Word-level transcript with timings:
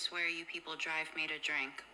swear 0.00 0.32
you 0.32 0.48
people 0.48 0.72
drive 0.80 1.12
me 1.12 1.28
to 1.28 1.36
drink. 1.44 1.84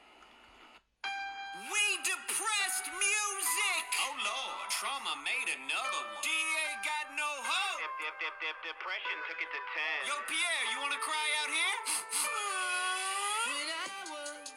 We 1.59 1.85
depressed 2.07 2.87
music! 2.87 3.87
Oh 4.07 4.15
lord, 4.23 4.71
trauma 4.71 5.19
made 5.27 5.51
another 5.51 6.03
one. 6.15 6.23
DA 6.23 6.87
got 6.87 7.11
no 7.19 7.27
hope! 7.27 7.83
Dip, 7.83 7.99
dip, 7.99 8.15
dip, 8.23 8.39
dip, 8.39 8.79
depression 8.79 9.19
took 9.27 9.43
it 9.43 9.51
to 9.51 9.59
10. 9.59 10.07
Yo, 10.07 10.15
Pierre, 10.31 10.65
you 10.71 10.79
wanna 10.79 11.03
cry 11.03 11.27
out 11.43 11.51
here? 11.51 11.79
When 13.51 13.75
I 13.75 13.91
was 14.15 14.55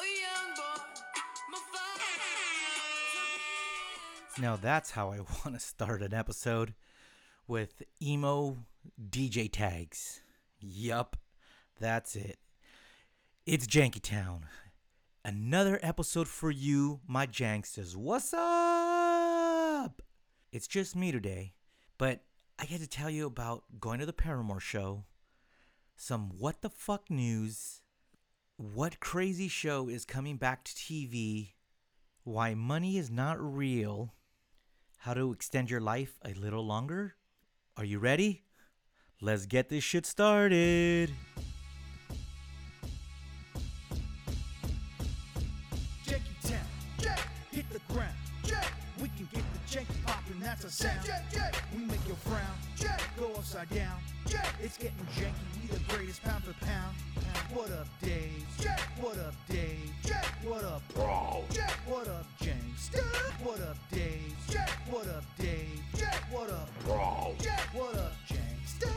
a 0.00 0.08
young 0.24 0.56
boy, 0.56 0.80
my 1.52 1.60
father 1.68 2.16
Now 4.40 4.56
that's 4.56 4.92
how 4.92 5.12
I 5.12 5.20
want 5.44 5.52
to 5.52 5.60
start 5.60 6.00
an 6.00 6.14
episode 6.14 6.72
with 7.46 7.82
emo 8.00 8.56
DJ 8.96 9.52
tags. 9.52 10.22
Yup, 10.60 11.18
that's 11.78 12.16
it. 12.16 12.38
It's 13.46 13.64
Janky 13.64 14.02
Town. 14.02 14.46
Another 15.24 15.78
episode 15.80 16.26
for 16.26 16.50
you, 16.50 16.98
my 17.06 17.28
Janksters. 17.28 17.94
What's 17.94 18.34
up? 18.34 20.02
It's 20.50 20.66
just 20.66 20.96
me 20.96 21.12
today, 21.12 21.52
but 21.96 22.24
I 22.58 22.64
get 22.64 22.80
to 22.80 22.88
tell 22.88 23.08
you 23.08 23.24
about 23.24 23.62
going 23.78 24.00
to 24.00 24.06
the 24.06 24.12
Paramore 24.12 24.58
show, 24.58 25.04
some 25.94 26.30
what 26.36 26.60
the 26.60 26.68
fuck 26.68 27.08
news, 27.08 27.82
what 28.56 28.98
crazy 28.98 29.46
show 29.46 29.88
is 29.88 30.04
coming 30.04 30.38
back 30.38 30.64
to 30.64 30.72
TV, 30.74 31.52
why 32.24 32.54
money 32.54 32.98
is 32.98 33.12
not 33.12 33.40
real, 33.40 34.12
how 34.96 35.14
to 35.14 35.30
extend 35.30 35.70
your 35.70 35.80
life 35.80 36.18
a 36.24 36.34
little 36.34 36.66
longer. 36.66 37.14
Are 37.76 37.84
you 37.84 38.00
ready? 38.00 38.42
Let's 39.20 39.46
get 39.46 39.68
this 39.68 39.84
shit 39.84 40.04
started. 40.04 41.12
That's 50.60 50.80
a 50.80 50.84
sound. 50.84 51.00
Jank, 51.00 51.22
jank, 51.32 51.54
We 51.76 51.84
make 51.84 52.06
your 52.06 52.16
frown. 52.16 52.40
Go 53.18 53.32
upside 53.36 53.68
down. 53.70 53.98
It's 54.62 54.76
getting 54.76 55.06
janky, 55.16 55.32
we 55.62 55.68
the 55.68 55.80
greatest 55.94 56.22
pound 56.22 56.44
for 56.44 56.52
pound. 56.64 56.96
What 57.52 57.70
up, 57.72 57.86
Dave? 58.02 58.44
What 59.00 59.18
up, 59.18 59.34
Dave? 59.48 59.92
What 60.44 60.64
up, 60.64 60.82
bro? 60.94 61.44
What 61.86 62.08
up, 62.08 62.26
Jankster? 62.40 63.04
What 63.42 63.60
up, 63.60 63.76
Dave? 63.90 64.34
What 64.90 65.08
up, 65.08 65.24
Dave? 65.38 65.80
What 66.30 66.50
up, 66.50 66.68
bro? 66.84 67.34
What 67.72 67.94
up, 67.96 68.12
Jankster? 68.28 68.92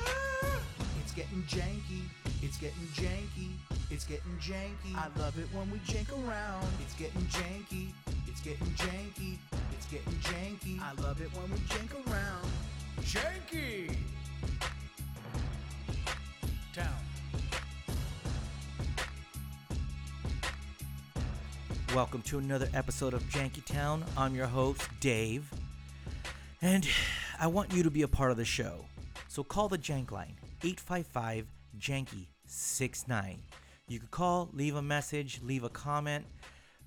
It's 1.03 1.13
getting 1.13 1.43
janky. 1.43 2.01
It's 2.41 2.57
getting 2.57 2.87
janky. 2.93 3.51
It's 3.89 4.05
getting 4.05 4.37
janky. 4.39 4.95
I 4.95 5.07
love 5.19 5.37
it 5.37 5.47
when 5.53 5.69
we 5.71 5.79
jank 5.79 6.11
around. 6.11 6.67
It's 6.81 6.93
getting 6.95 7.21
janky. 7.23 7.91
It's 8.27 8.41
getting 8.41 8.67
janky. 8.75 9.37
It's 9.73 9.85
getting 9.87 10.13
janky. 10.13 10.79
I 10.81 10.93
love 11.01 11.21
it 11.21 11.29
when 11.35 11.51
we 11.51 11.57
jank 11.67 12.11
around. 12.11 12.49
Janky. 13.01 13.95
Town. 16.73 16.93
Welcome 21.95 22.21
to 22.23 22.37
another 22.37 22.69
episode 22.73 23.13
of 23.13 23.23
Janky 23.23 23.65
Town. 23.65 24.05
I'm 24.15 24.35
your 24.35 24.45
host, 24.47 24.87
Dave. 24.99 25.51
And 26.61 26.87
I 27.39 27.47
want 27.47 27.73
you 27.73 27.83
to 27.83 27.89
be 27.89 28.03
a 28.03 28.07
part 28.07 28.31
of 28.31 28.37
the 28.37 28.45
show. 28.45 28.85
So 29.27 29.43
call 29.43 29.69
the 29.69 29.77
Jank 29.77 30.11
line, 30.11 30.35
855 30.63 31.47
Janky 31.79 32.27
69. 32.45 33.39
You 33.87 33.99
could 33.99 34.11
call, 34.11 34.49
leave 34.53 34.75
a 34.75 34.81
message, 34.81 35.39
leave 35.43 35.63
a 35.63 35.69
comment, 35.69 36.25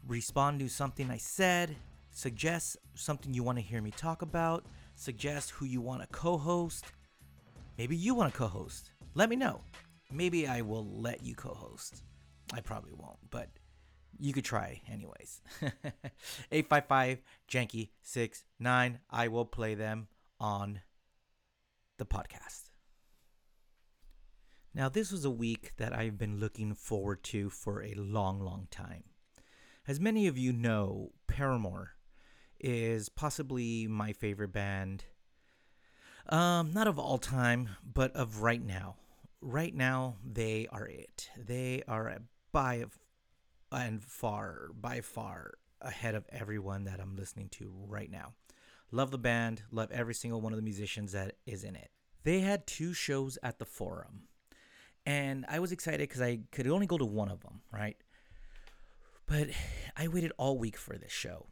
respond 0.06 0.60
to 0.60 0.68
something 0.68 1.10
I 1.10 1.16
said, 1.16 1.74
suggest 2.12 2.76
something 2.94 3.34
you 3.34 3.42
want 3.42 3.58
to 3.58 3.64
hear 3.64 3.82
me 3.82 3.90
talk 3.90 4.22
about, 4.22 4.64
suggest 4.94 5.50
who 5.50 5.66
you 5.66 5.80
want 5.80 6.02
to 6.02 6.06
co 6.08 6.38
host. 6.38 6.84
Maybe 7.76 7.96
you 7.96 8.14
want 8.14 8.32
to 8.32 8.38
co 8.38 8.46
host. 8.46 8.92
Let 9.14 9.28
me 9.28 9.36
know. 9.36 9.62
Maybe 10.10 10.46
I 10.46 10.60
will 10.60 10.86
let 11.00 11.24
you 11.24 11.34
co 11.34 11.54
host. 11.54 12.02
I 12.52 12.60
probably 12.60 12.92
won't, 12.92 13.18
but 13.30 13.48
you 14.18 14.32
could 14.32 14.44
try 14.44 14.80
anyways. 14.90 15.40
855 16.52 17.22
Janky 17.50 17.90
69. 18.02 18.98
I 19.10 19.28
will 19.28 19.46
play 19.46 19.74
them 19.74 20.08
on 20.38 20.80
the 21.98 22.04
podcast. 22.04 22.70
Now, 24.74 24.88
this 24.88 25.12
was 25.12 25.24
a 25.24 25.30
week 25.30 25.72
that 25.76 25.94
I've 25.94 26.16
been 26.16 26.40
looking 26.40 26.74
forward 26.74 27.22
to 27.24 27.50
for 27.50 27.82
a 27.82 27.94
long, 27.94 28.40
long 28.40 28.68
time. 28.70 29.04
As 29.86 30.00
many 30.00 30.26
of 30.26 30.38
you 30.38 30.52
know, 30.52 31.10
Paramore 31.26 31.96
is 32.62 33.08
possibly 33.08 33.86
my 33.86 34.12
favorite 34.12 34.52
band. 34.52 35.04
Um, 36.28 36.72
not 36.72 36.86
of 36.86 36.98
all 36.98 37.18
time, 37.18 37.70
but 37.82 38.14
of 38.14 38.42
right 38.42 38.64
now. 38.64 38.96
Right 39.40 39.74
now, 39.74 40.16
they 40.24 40.68
are 40.70 40.86
it. 40.86 41.30
They 41.36 41.82
are 41.88 42.16
by 42.52 42.84
and 43.72 44.04
far, 44.04 44.68
by 44.78 45.00
far 45.00 45.54
ahead 45.80 46.14
of 46.14 46.26
everyone 46.30 46.84
that 46.84 47.00
I'm 47.00 47.16
listening 47.16 47.48
to 47.52 47.72
right 47.86 48.10
now. 48.10 48.34
Love 48.90 49.10
the 49.10 49.18
band, 49.18 49.62
love 49.70 49.90
every 49.90 50.14
single 50.14 50.40
one 50.40 50.52
of 50.52 50.58
the 50.58 50.62
musicians 50.62 51.12
that 51.12 51.36
is 51.46 51.64
in 51.64 51.74
it. 51.74 51.90
They 52.24 52.40
had 52.40 52.66
two 52.66 52.92
shows 52.92 53.38
at 53.42 53.58
the 53.58 53.64
Forum, 53.64 54.28
and 55.04 55.44
I 55.48 55.58
was 55.58 55.72
excited 55.72 56.00
because 56.00 56.20
I 56.20 56.40
could 56.52 56.68
only 56.68 56.86
go 56.86 56.98
to 56.98 57.04
one 57.04 57.30
of 57.30 57.40
them, 57.40 57.62
right? 57.72 57.96
But 59.26 59.48
I 59.96 60.08
waited 60.08 60.32
all 60.36 60.58
week 60.58 60.76
for 60.76 60.96
this 60.96 61.10
show. 61.10 61.46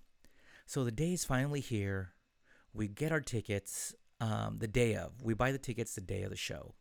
So 0.70 0.84
the 0.84 0.92
day 0.92 1.14
is 1.14 1.25
finally 1.25 1.58
here. 1.58 2.12
We 2.72 2.86
get 2.86 3.10
our 3.10 3.20
tickets 3.20 3.92
um, 4.20 4.58
the 4.60 4.69
day 4.69 4.94
of. 4.94 5.20
We 5.20 5.34
buy 5.34 5.50
the 5.50 5.58
tickets 5.58 5.97
the 5.97 6.00
day 6.00 6.22
of 6.22 6.31
the 6.31 6.36
show. 6.36 6.76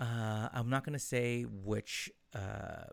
Uh, 0.00 0.48
I'm 0.52 0.68
not 0.68 0.84
going 0.84 0.94
to 0.94 0.98
say 0.98 1.42
which 1.42 2.10
uh, 2.34 2.86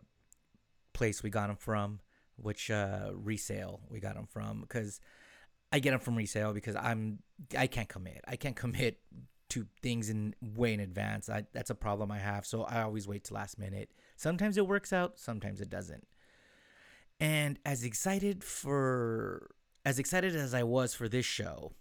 place 0.94 1.24
we 1.24 1.32
got 1.32 1.48
them 1.48 1.56
from, 1.56 2.00
which 2.36 2.70
uh, 2.70 3.10
resale 3.16 3.80
we 3.90 4.00
got 4.00 4.14
them 4.14 4.28
from, 4.28 4.62
because 4.62 5.00
I 5.72 5.80
get 5.80 5.90
them 5.90 6.00
from 6.00 6.16
resale 6.16 6.54
because 6.54 6.76
I'm 6.76 7.24
I 7.58 7.66
can't 7.66 7.90
commit. 7.90 8.22
I 8.28 8.36
can't 8.36 8.56
commit 8.56 9.00
to 9.50 9.66
things 9.82 10.12
in 10.12 10.36
way 10.40 10.76
in 10.76 10.80
advance. 10.80 11.28
I, 11.28 11.46
that's 11.54 11.72
a 11.72 11.76
problem 11.76 12.12
I 12.12 12.20
have. 12.20 12.46
So 12.46 12.66
I 12.66 12.84
always 12.84 13.08
wait 13.08 13.24
to 13.24 13.34
last 13.34 13.58
minute. 13.58 13.90
Sometimes 14.16 14.60
it 14.60 14.68
works 14.68 14.94
out, 14.94 15.18
sometimes 15.18 15.60
it 15.60 15.72
doesn't. 15.72 16.06
And 17.20 17.58
as 17.66 17.84
excited 17.84 18.44
for 18.44 19.56
as 19.86 20.00
excited 20.00 20.36
as 20.36 20.54
I 20.54 20.64
was 20.64 20.94
for 20.94 21.10
this 21.10 21.26
show, 21.26 21.74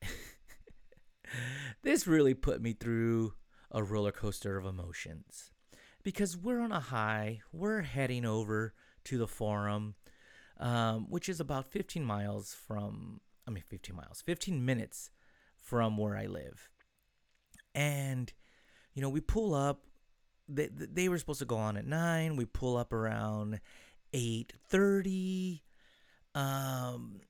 this 1.82 2.06
really 2.06 2.34
put 2.34 2.62
me 2.62 2.72
through 2.72 3.34
a 3.70 3.82
roller 3.82 4.12
coaster 4.12 4.56
of 4.56 4.64
emotions. 4.64 5.50
Because 6.02 6.36
we're 6.36 6.60
on 6.60 6.72
a 6.72 6.80
high, 6.80 7.40
we're 7.52 7.82
heading 7.82 8.24
over 8.24 8.74
to 9.04 9.18
the 9.18 9.28
forum, 9.28 9.94
um, 10.58 11.06
which 11.08 11.28
is 11.28 11.40
about 11.40 11.70
15 11.70 12.04
miles 12.04 12.54
from, 12.54 13.20
I 13.46 13.50
mean, 13.50 13.64
15 13.68 13.94
miles, 13.94 14.22
15 14.22 14.64
minutes 14.64 15.10
from 15.58 15.96
where 15.96 16.16
I 16.16 16.26
live. 16.26 16.70
And, 17.74 18.32
you 18.94 19.02
know, 19.02 19.08
we 19.08 19.20
pull 19.20 19.54
up, 19.54 19.84
they, 20.48 20.68
they 20.72 21.08
were 21.08 21.18
supposed 21.18 21.38
to 21.38 21.44
go 21.44 21.56
on 21.56 21.76
at 21.76 21.86
9, 21.86 22.36
we 22.36 22.46
pull 22.46 22.76
up 22.76 22.92
around 22.92 23.60
8.30, 24.12 25.60
um, 26.34 27.20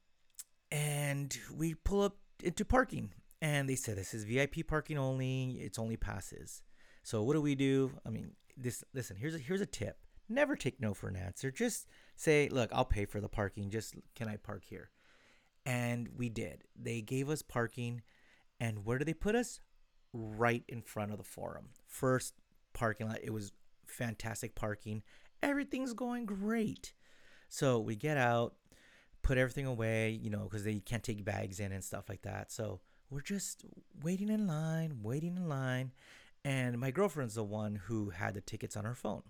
and 0.72 1.38
we 1.55 1.75
pull 1.75 2.03
up 2.03 2.16
into 2.43 2.65
parking 2.65 3.12
and 3.43 3.69
they 3.69 3.75
said 3.75 3.97
this 3.97 4.15
is 4.15 4.25
VIP 4.25 4.66
parking 4.66 4.97
only. 4.97 5.59
It's 5.60 5.78
only 5.78 5.97
passes. 5.97 6.62
So 7.03 7.22
what 7.22 7.34
do 7.34 7.43
we 7.43 7.55
do? 7.55 7.93
I 8.06 8.10
mean, 8.10 8.33
this 8.56 8.83
listen. 8.94 9.16
Here's 9.16 9.34
a 9.34 9.38
here's 9.38 9.60
a 9.60 9.66
tip. 9.66 9.99
Never 10.28 10.56
take 10.56 10.81
no 10.81 10.95
for 10.95 11.09
an 11.09 11.16
answer. 11.16 11.51
Just 11.51 11.89
say, 12.16 12.48
look, 12.48 12.71
I'll 12.72 12.84
pay 12.84 13.04
for 13.04 13.21
the 13.21 13.28
parking. 13.28 13.69
Just 13.69 13.95
can 14.15 14.28
I 14.28 14.36
park 14.36 14.63
here? 14.65 14.91
And 15.66 16.09
we 16.16 16.28
did. 16.28 16.63
They 16.80 17.03
gave 17.03 17.28
us 17.28 17.42
parking, 17.42 18.03
and 18.59 18.84
where 18.84 18.98
did 18.98 19.09
they 19.09 19.15
put 19.15 19.34
us? 19.34 19.60
Right 20.13 20.65
in 20.68 20.80
front 20.80 21.13
of 21.13 21.18
the 21.18 21.25
forum. 21.25 21.71
First 21.86 22.34
parking 22.72 23.09
lot. 23.09 23.18
It 23.22 23.33
was 23.33 23.53
fantastic 23.86 24.54
parking. 24.54 25.03
Everything's 25.42 25.92
going 25.92 26.25
great. 26.27 26.95
So 27.48 27.78
we 27.80 27.97
get 27.97 28.16
out, 28.16 28.54
put 29.22 29.39
everything 29.39 29.66
away, 29.66 30.10
you 30.10 30.30
know, 30.30 30.45
because 30.45 30.65
they 30.65 30.80
can't 30.80 31.03
take 31.03 31.24
bags 31.24 31.60
in 31.60 31.72
and 31.72 31.84
stuff 31.84 32.09
like 32.09 32.22
that. 32.22 32.51
So 32.51 32.80
we're 33.10 33.21
just 33.21 33.65
waiting 34.03 34.28
in 34.28 34.47
line, 34.47 35.01
waiting 35.03 35.36
in 35.36 35.48
line. 35.48 35.92
And 36.45 36.78
my 36.78 36.91
girlfriend's 36.91 37.34
the 37.34 37.45
one 37.45 37.77
who 37.86 38.10
had 38.10 38.34
the 38.34 38.41
tickets 38.41 38.77
on 38.77 38.84
her 38.84 38.95
phone. 38.95 39.22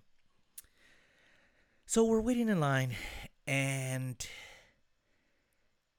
So 1.85 2.03
we're 2.05 2.21
waiting 2.21 2.49
in 2.49 2.59
line 2.59 2.95
and 3.45 4.15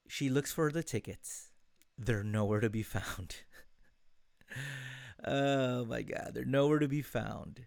she 0.07 0.29
looks 0.29 0.51
for 0.51 0.71
the 0.71 0.83
tickets. 0.83 1.51
They're 1.97 2.23
nowhere 2.23 2.59
to 2.59 2.69
be 2.69 2.83
found. 2.83 3.37
oh 5.25 5.85
my 5.85 6.01
God, 6.01 6.31
they're 6.33 6.43
nowhere 6.43 6.79
to 6.79 6.87
be 6.87 7.01
found. 7.01 7.61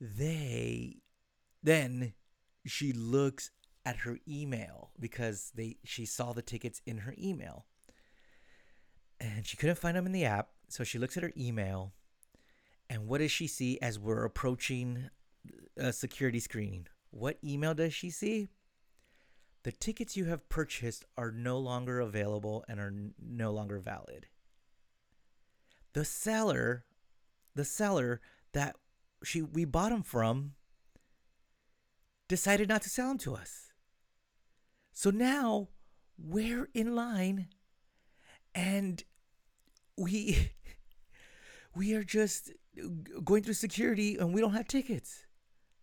They 0.00 0.96
then 1.62 2.12
she 2.66 2.92
looks 2.92 3.50
at 3.84 3.98
her 3.98 4.18
email 4.28 4.90
because 4.98 5.52
they 5.54 5.76
she 5.84 6.04
saw 6.06 6.32
the 6.32 6.42
tickets 6.42 6.80
in 6.86 6.98
her 6.98 7.14
email. 7.18 7.66
And 9.20 9.46
she 9.46 9.56
couldn't 9.56 9.78
find 9.78 9.96
them 9.96 10.06
in 10.06 10.12
the 10.12 10.24
app, 10.24 10.48
so 10.68 10.82
she 10.82 10.98
looks 10.98 11.16
at 11.16 11.22
her 11.22 11.32
email. 11.36 11.92
And 12.90 13.06
what 13.06 13.18
does 13.18 13.30
she 13.30 13.46
see 13.46 13.78
as 13.80 13.98
we're 13.98 14.24
approaching 14.24 15.10
a 15.76 15.92
security 15.92 16.40
screening? 16.40 16.86
What 17.10 17.38
email 17.44 17.74
does 17.74 17.94
she 17.94 18.10
see? 18.10 18.48
The 19.62 19.72
tickets 19.72 20.16
you 20.16 20.24
have 20.24 20.48
purchased 20.48 21.04
are 21.16 21.30
no 21.30 21.58
longer 21.58 22.00
available 22.00 22.64
and 22.68 22.80
are 22.80 22.92
no 23.20 23.52
longer 23.52 23.78
valid. 23.78 24.26
The 25.92 26.04
seller, 26.04 26.84
the 27.54 27.64
seller 27.64 28.20
that 28.52 28.76
she 29.22 29.42
we 29.42 29.64
bought 29.64 29.90
them 29.90 30.02
from 30.02 30.54
decided 32.28 32.68
not 32.68 32.82
to 32.82 32.88
sell 32.88 33.08
them 33.08 33.18
to 33.18 33.34
us. 33.34 33.71
So 34.92 35.10
now 35.10 35.68
we're 36.18 36.68
in 36.74 36.94
line 36.94 37.48
and 38.54 39.02
we 39.96 40.52
we 41.74 41.94
are 41.94 42.04
just 42.04 42.52
going 43.24 43.42
through 43.42 43.54
security 43.54 44.16
and 44.16 44.32
we 44.32 44.40
don't 44.40 44.52
have 44.52 44.68
tickets. 44.68 45.26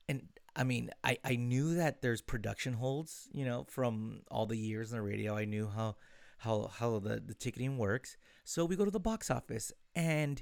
And 0.08 0.28
I 0.56 0.64
mean, 0.64 0.90
I, 1.04 1.18
I 1.24 1.36
knew 1.36 1.76
that 1.76 2.02
there's 2.02 2.22
production 2.22 2.74
holds, 2.74 3.28
you 3.32 3.46
know, 3.46 3.66
from 3.70 4.22
all 4.30 4.46
the 4.46 4.58
years 4.58 4.92
in 4.92 4.98
the 4.98 5.04
radio. 5.04 5.36
I 5.36 5.46
knew 5.46 5.68
how 5.68 5.96
how 6.40 6.72
how 6.74 7.00
the, 7.00 7.22
the 7.26 7.34
ticketing 7.34 7.78
works. 7.78 8.18
So 8.44 8.66
we 8.66 8.76
go 8.76 8.86
to 8.86 8.92
the 8.92 9.00
box 9.00 9.30
office 9.30 9.72
and 9.96 10.42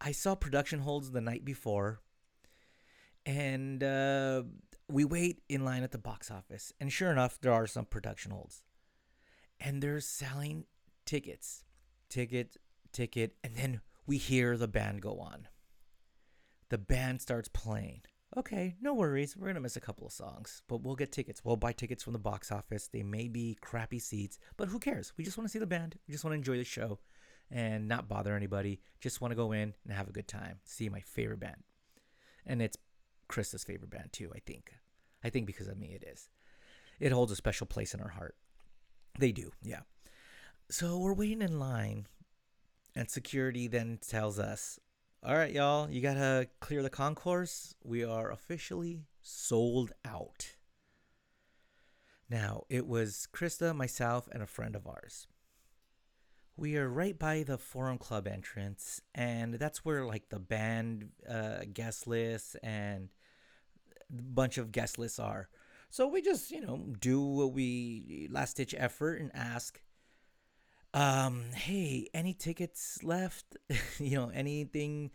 I 0.00 0.12
saw 0.12 0.34
production 0.34 0.80
holds 0.80 1.10
the 1.10 1.20
night 1.20 1.44
before. 1.44 2.00
And 3.26 3.82
uh, 3.82 4.44
we 4.88 5.04
wait 5.04 5.42
in 5.48 5.64
line 5.64 5.82
at 5.82 5.92
the 5.92 5.98
box 5.98 6.30
office. 6.30 6.72
And 6.80 6.92
sure 6.92 7.10
enough, 7.10 7.38
there 7.40 7.52
are 7.52 7.66
some 7.66 7.84
production 7.84 8.32
holds. 8.32 8.62
And 9.60 9.82
they're 9.82 10.00
selling 10.00 10.64
tickets. 11.04 11.64
Ticket, 12.08 12.56
ticket. 12.92 13.34
And 13.44 13.54
then 13.54 13.80
we 14.06 14.16
hear 14.16 14.56
the 14.56 14.68
band 14.68 15.02
go 15.02 15.18
on. 15.18 15.48
The 16.70 16.78
band 16.78 17.20
starts 17.20 17.48
playing. 17.48 18.02
Okay, 18.36 18.76
no 18.80 18.92
worries. 18.92 19.36
We're 19.36 19.46
going 19.46 19.54
to 19.54 19.60
miss 19.60 19.76
a 19.76 19.80
couple 19.80 20.06
of 20.06 20.12
songs, 20.12 20.62
but 20.68 20.82
we'll 20.82 20.96
get 20.96 21.12
tickets. 21.12 21.42
We'll 21.42 21.56
buy 21.56 21.72
tickets 21.72 22.02
from 22.02 22.12
the 22.12 22.18
box 22.18 22.52
office. 22.52 22.86
They 22.86 23.02
may 23.02 23.26
be 23.26 23.56
crappy 23.62 23.98
seats, 23.98 24.38
but 24.58 24.68
who 24.68 24.78
cares? 24.78 25.14
We 25.16 25.24
just 25.24 25.38
want 25.38 25.48
to 25.48 25.52
see 25.52 25.58
the 25.58 25.66
band. 25.66 25.98
We 26.06 26.12
just 26.12 26.24
want 26.24 26.32
to 26.32 26.38
enjoy 26.38 26.58
the 26.58 26.64
show 26.64 26.98
and 27.50 27.88
not 27.88 28.06
bother 28.06 28.36
anybody. 28.36 28.80
Just 29.00 29.22
want 29.22 29.32
to 29.32 29.36
go 29.36 29.52
in 29.52 29.72
and 29.82 29.92
have 29.94 30.08
a 30.08 30.12
good 30.12 30.28
time. 30.28 30.58
See 30.64 30.90
my 30.90 31.00
favorite 31.00 31.40
band. 31.40 31.62
And 32.46 32.60
it's 32.60 32.76
Krista's 33.28 33.64
favorite 33.64 33.90
band 33.90 34.12
too, 34.12 34.30
I 34.34 34.40
think. 34.40 34.72
I 35.22 35.30
think 35.30 35.46
because 35.46 35.68
of 35.68 35.78
me 35.78 35.88
it 35.94 36.04
is. 36.06 36.28
It 37.00 37.12
holds 37.12 37.32
a 37.32 37.36
special 37.36 37.66
place 37.66 37.94
in 37.94 38.00
our 38.00 38.08
heart. 38.08 38.34
They 39.18 39.32
do, 39.32 39.52
yeah. 39.62 39.80
So 40.70 40.98
we're 40.98 41.14
waiting 41.14 41.42
in 41.42 41.58
line 41.58 42.06
and 42.94 43.10
security 43.10 43.68
then 43.68 43.98
tells 44.06 44.38
us, 44.38 44.80
"All 45.22 45.36
right, 45.36 45.52
y'all, 45.52 45.88
you 45.90 46.00
got 46.00 46.14
to 46.14 46.48
clear 46.60 46.82
the 46.82 46.90
concourse. 46.90 47.74
We 47.84 48.04
are 48.04 48.30
officially 48.30 49.04
sold 49.20 49.92
out." 50.04 50.56
Now, 52.28 52.64
it 52.68 52.86
was 52.86 53.28
Krista, 53.32 53.74
myself, 53.74 54.28
and 54.32 54.42
a 54.42 54.46
friend 54.46 54.76
of 54.76 54.86
ours. 54.86 55.26
We 56.56 56.76
are 56.76 56.88
right 56.88 57.16
by 57.16 57.44
the 57.44 57.56
Forum 57.56 57.98
Club 57.98 58.26
entrance, 58.26 59.00
and 59.14 59.54
that's 59.54 59.84
where 59.84 60.04
like 60.04 60.28
the 60.28 60.40
band 60.40 61.10
uh, 61.28 61.60
guest 61.72 62.06
list 62.06 62.56
and 62.62 63.10
bunch 64.10 64.58
of 64.58 64.72
guest 64.72 64.98
lists 64.98 65.18
are. 65.18 65.48
So 65.90 66.06
we 66.06 66.20
just, 66.20 66.50
you 66.50 66.60
know, 66.60 66.94
do 67.00 67.20
what 67.20 67.52
we 67.52 68.28
last 68.30 68.56
ditch 68.56 68.74
effort 68.76 69.20
and 69.20 69.30
ask, 69.34 69.80
um, 70.94 71.44
hey, 71.54 72.08
any 72.12 72.34
tickets 72.34 73.02
left? 73.02 73.56
you 73.98 74.16
know, 74.16 74.30
anything 74.34 75.10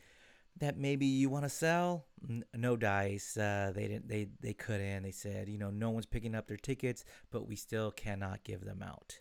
that 0.59 0.77
maybe 0.77 1.05
you 1.05 1.29
want 1.29 1.45
to 1.45 1.49
sell? 1.49 2.05
No 2.53 2.75
dice. 2.75 3.37
Uh, 3.37 3.71
they 3.75 3.87
didn't. 3.87 4.07
They 4.07 4.29
they 4.39 4.53
couldn't. 4.53 5.03
They 5.03 5.11
said, 5.11 5.49
you 5.49 5.57
know, 5.57 5.71
no 5.71 5.89
one's 5.89 6.05
picking 6.05 6.35
up 6.35 6.47
their 6.47 6.57
tickets, 6.57 7.03
but 7.31 7.47
we 7.47 7.55
still 7.55 7.91
cannot 7.91 8.43
give 8.43 8.63
them 8.63 8.83
out. 8.83 9.19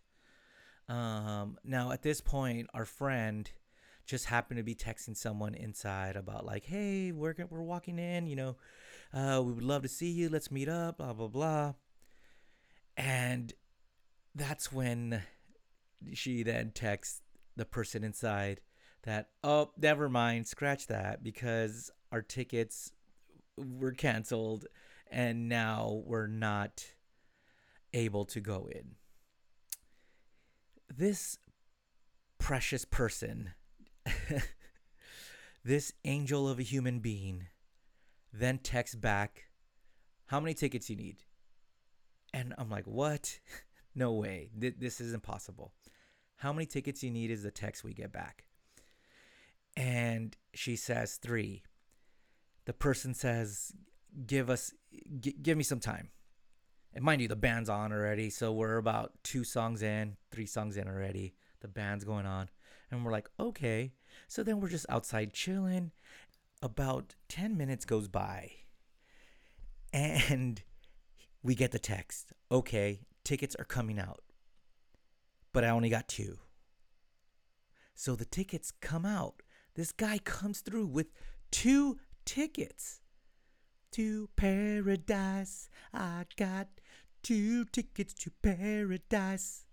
Um, 0.88 1.58
now 1.64 1.90
at 1.92 2.02
this 2.02 2.20
point, 2.20 2.68
our 2.74 2.84
friend 2.84 3.50
just 4.04 4.26
happened 4.26 4.58
to 4.58 4.64
be 4.64 4.74
texting 4.74 5.16
someone 5.16 5.54
inside 5.54 6.16
about 6.16 6.44
like, 6.44 6.64
hey, 6.64 7.12
we're 7.12 7.34
we're 7.48 7.62
walking 7.62 7.98
in. 7.98 8.26
You 8.26 8.36
know, 8.36 8.56
uh, 9.12 9.42
we 9.44 9.52
would 9.52 9.64
love 9.64 9.82
to 9.82 9.88
see 9.88 10.10
you. 10.10 10.28
Let's 10.28 10.50
meet 10.50 10.68
up. 10.68 10.98
Blah 10.98 11.12
blah 11.12 11.28
blah. 11.28 11.72
And 12.96 13.52
that's 14.34 14.72
when 14.72 15.22
she 16.12 16.42
then 16.42 16.72
texts 16.74 17.20
the 17.56 17.64
person 17.64 18.02
inside 18.02 18.60
that 19.04 19.28
oh 19.44 19.70
never 19.76 20.08
mind 20.08 20.46
scratch 20.46 20.86
that 20.86 21.22
because 21.22 21.90
our 22.10 22.22
tickets 22.22 22.92
were 23.56 23.92
canceled 23.92 24.66
and 25.10 25.48
now 25.48 26.02
we're 26.06 26.26
not 26.26 26.84
able 27.92 28.24
to 28.24 28.40
go 28.40 28.68
in 28.72 28.92
this 30.88 31.38
precious 32.38 32.84
person 32.84 33.50
this 35.64 35.92
angel 36.04 36.48
of 36.48 36.58
a 36.58 36.62
human 36.62 36.98
being 37.00 37.46
then 38.32 38.58
texts 38.58 38.96
back 38.96 39.44
how 40.26 40.40
many 40.40 40.54
tickets 40.54 40.88
you 40.88 40.96
need? 40.96 41.18
And 42.32 42.54
i'm 42.56 42.70
like 42.70 42.86
what? 42.86 43.38
No 43.94 44.12
way. 44.12 44.48
Th- 44.58 44.76
this 44.78 45.02
is 45.02 45.12
impossible. 45.12 45.70
How 46.36 46.50
many 46.50 46.64
tickets 46.64 47.02
you 47.02 47.10
need 47.10 47.30
is 47.30 47.42
the 47.42 47.50
text 47.50 47.84
we 47.84 47.92
get 47.92 48.10
back. 48.10 48.44
And 49.76 50.34
she 50.54 50.76
says 50.76 51.16
three. 51.16 51.62
The 52.64 52.72
person 52.72 53.12
says 53.12 53.72
give 54.26 54.48
us 54.48 54.72
g- 55.20 55.36
give 55.42 55.58
me 55.58 55.62
some 55.62 55.78
time. 55.78 56.08
And 56.94 57.04
mind 57.04 57.20
you 57.20 57.28
the 57.28 57.36
band's 57.36 57.68
on 57.68 57.92
already 57.92 58.30
so 58.30 58.50
we're 58.50 58.78
about 58.78 59.12
two 59.22 59.44
songs 59.44 59.82
in 59.82 60.16
three 60.30 60.46
songs 60.46 60.78
in 60.78 60.88
already. 60.88 61.34
The 61.60 61.68
band's 61.68 62.04
going 62.04 62.24
on. 62.24 62.48
And 62.90 63.04
we're 63.04 63.12
like 63.12 63.28
okay. 63.38 63.92
So 64.26 64.42
then 64.42 64.58
we're 64.58 64.70
just 64.70 64.86
outside 64.88 65.34
chilling 65.34 65.92
about 66.62 67.14
10 67.28 67.56
minutes 67.56 67.84
goes 67.84 68.08
by 68.08 68.52
and 69.92 70.62
we 71.42 71.54
get 71.54 71.72
the 71.72 71.78
text 71.78 72.32
okay 72.50 73.00
tickets 73.24 73.56
are 73.58 73.64
coming 73.64 73.98
out 73.98 74.22
but 75.52 75.64
i 75.64 75.68
only 75.68 75.90
got 75.90 76.08
two 76.08 76.38
so 77.94 78.14
the 78.14 78.24
tickets 78.24 78.72
come 78.80 79.04
out 79.04 79.42
this 79.74 79.92
guy 79.92 80.18
comes 80.18 80.60
through 80.60 80.86
with 80.86 81.08
two 81.50 81.98
tickets 82.24 83.00
to 83.92 84.28
paradise. 84.36 85.68
I 85.94 86.24
got 86.36 86.68
two 87.22 87.64
tickets 87.66 88.14
to 88.14 88.30
paradise. 88.42 89.64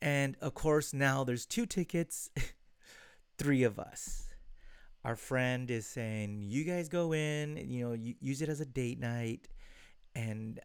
And 0.00 0.36
of 0.40 0.54
course, 0.54 0.92
now 0.92 1.24
there's 1.24 1.46
two 1.46 1.66
tickets, 1.66 2.30
three 3.38 3.62
of 3.62 3.78
us. 3.78 4.23
Our 5.04 5.16
friend 5.16 5.70
is 5.70 5.86
saying, 5.86 6.42
You 6.42 6.64
guys 6.64 6.88
go 6.88 7.12
in, 7.12 7.56
you 7.68 7.84
know, 7.84 7.92
you, 7.92 8.14
use 8.20 8.40
it 8.40 8.48
as 8.48 8.60
a 8.60 8.66
date 8.66 8.98
night. 8.98 9.48
And 10.14 10.60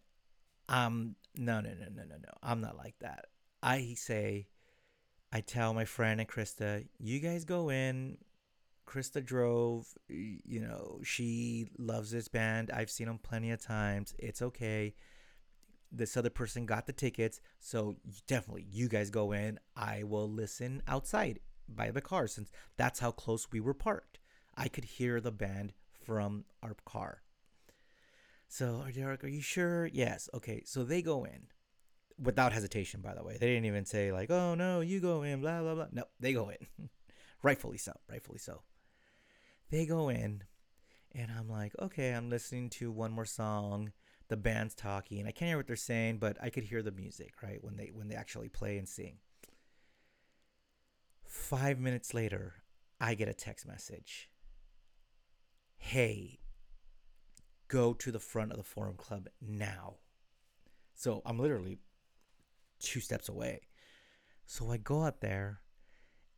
um, 0.69 1.15
no, 1.35 1.59
no, 1.59 1.69
no, 1.69 1.87
no, 1.93 2.03
no, 2.03 2.15
no. 2.15 2.31
I'm 2.41 2.61
not 2.61 2.77
like 2.77 2.95
that. 3.01 3.25
I 3.61 3.95
say, 3.97 4.47
I 5.33 5.41
tell 5.41 5.73
my 5.73 5.85
friend 5.85 6.21
and 6.21 6.29
Krista, 6.29 6.87
You 6.99 7.19
guys 7.19 7.43
go 7.43 7.69
in, 7.69 8.17
Krista 8.87 9.23
drove. 9.23 9.87
You 10.07 10.61
know, 10.61 11.01
she 11.03 11.67
loves 11.77 12.11
this 12.11 12.29
band. 12.29 12.71
I've 12.71 12.89
seen 12.89 13.07
them 13.07 13.19
plenty 13.21 13.51
of 13.51 13.61
times. 13.61 14.13
It's 14.17 14.41
okay. 14.41 14.95
This 15.91 16.15
other 16.15 16.29
person 16.29 16.65
got 16.65 16.85
the 16.85 16.93
tickets, 16.93 17.41
so 17.59 17.95
definitely 18.27 18.67
you 18.71 18.87
guys 18.87 19.09
go 19.09 19.31
in. 19.31 19.59
I 19.75 20.03
will 20.03 20.29
listen 20.29 20.83
outside 20.87 21.39
by 21.67 21.89
the 21.89 22.01
car 22.01 22.27
since 22.27 22.51
that's 22.77 22.99
how 22.99 23.11
close 23.11 23.47
we 23.51 23.59
were 23.59 23.73
parked. 23.73 24.19
I 24.55 24.67
could 24.67 24.85
hear 24.85 25.19
the 25.21 25.31
band 25.31 25.73
from 26.05 26.45
our 26.61 26.75
car. 26.85 27.21
So, 28.47 28.83
Derek, 28.93 29.23
are 29.23 29.27
you 29.27 29.41
sure? 29.41 29.85
Yes. 29.87 30.29
Okay. 30.33 30.63
So 30.65 30.83
they 30.83 31.01
go 31.01 31.23
in 31.23 31.47
without 32.21 32.51
hesitation, 32.51 33.01
by 33.01 33.13
the 33.13 33.23
way. 33.23 33.37
They 33.39 33.47
didn't 33.47 33.65
even 33.65 33.85
say, 33.85 34.11
like, 34.11 34.31
oh, 34.31 34.55
no, 34.55 34.81
you 34.81 34.99
go 34.99 35.23
in, 35.23 35.41
blah, 35.41 35.61
blah, 35.61 35.75
blah. 35.75 35.87
No, 35.91 36.03
they 36.19 36.33
go 36.33 36.49
in. 36.49 36.89
rightfully 37.43 37.77
so. 37.77 37.93
Rightfully 38.09 38.39
so 38.39 38.63
they 39.69 39.85
go 39.85 40.09
in 40.09 40.43
and 41.13 41.31
i'm 41.37 41.49
like 41.49 41.73
okay 41.79 42.11
i'm 42.11 42.29
listening 42.29 42.69
to 42.69 42.91
one 42.91 43.11
more 43.11 43.25
song 43.25 43.91
the 44.27 44.37
band's 44.37 44.75
talking 44.75 45.27
i 45.27 45.31
can't 45.31 45.49
hear 45.49 45.57
what 45.57 45.67
they're 45.67 45.75
saying 45.75 46.17
but 46.17 46.37
i 46.41 46.49
could 46.49 46.63
hear 46.63 46.81
the 46.81 46.91
music 46.91 47.33
right 47.41 47.63
when 47.63 47.77
they 47.77 47.91
when 47.93 48.07
they 48.07 48.15
actually 48.15 48.49
play 48.49 48.77
and 48.77 48.89
sing 48.89 49.17
five 51.23 51.79
minutes 51.79 52.13
later 52.13 52.55
i 52.99 53.13
get 53.13 53.27
a 53.27 53.33
text 53.33 53.67
message 53.67 54.28
hey 55.79 56.39
go 57.67 57.93
to 57.93 58.11
the 58.11 58.19
front 58.19 58.51
of 58.51 58.57
the 58.57 58.63
Forum 58.63 58.95
Club 58.95 59.29
now. 59.41 59.95
So 60.93 61.21
I'm 61.25 61.39
literally 61.39 61.77
two 62.79 62.99
steps 62.99 63.29
away. 63.29 63.61
So 64.45 64.71
I 64.71 64.77
go 64.77 65.03
out 65.03 65.21
there, 65.21 65.61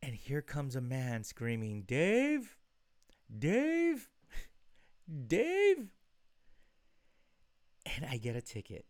and 0.02 0.14
here 0.14 0.42
comes 0.42 0.76
a 0.76 0.80
man 0.80 1.24
screaming, 1.24 1.82
Dave, 1.82 2.56
Dave, 3.36 4.08
Dave. 5.26 5.92
And 7.86 8.06
I 8.08 8.18
get 8.18 8.36
a 8.36 8.42
ticket. 8.42 8.84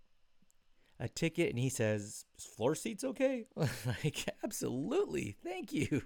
A 0.99 1.09
ticket, 1.09 1.51
and 1.51 1.59
he 1.59 1.69
says, 1.69 2.25
"Is 2.37 2.45
floor 2.45 2.75
seats 2.75 3.03
okay? 3.03 3.47
like, 3.57 4.29
absolutely. 4.45 5.37
Thank 5.43 5.73
you. 5.73 6.03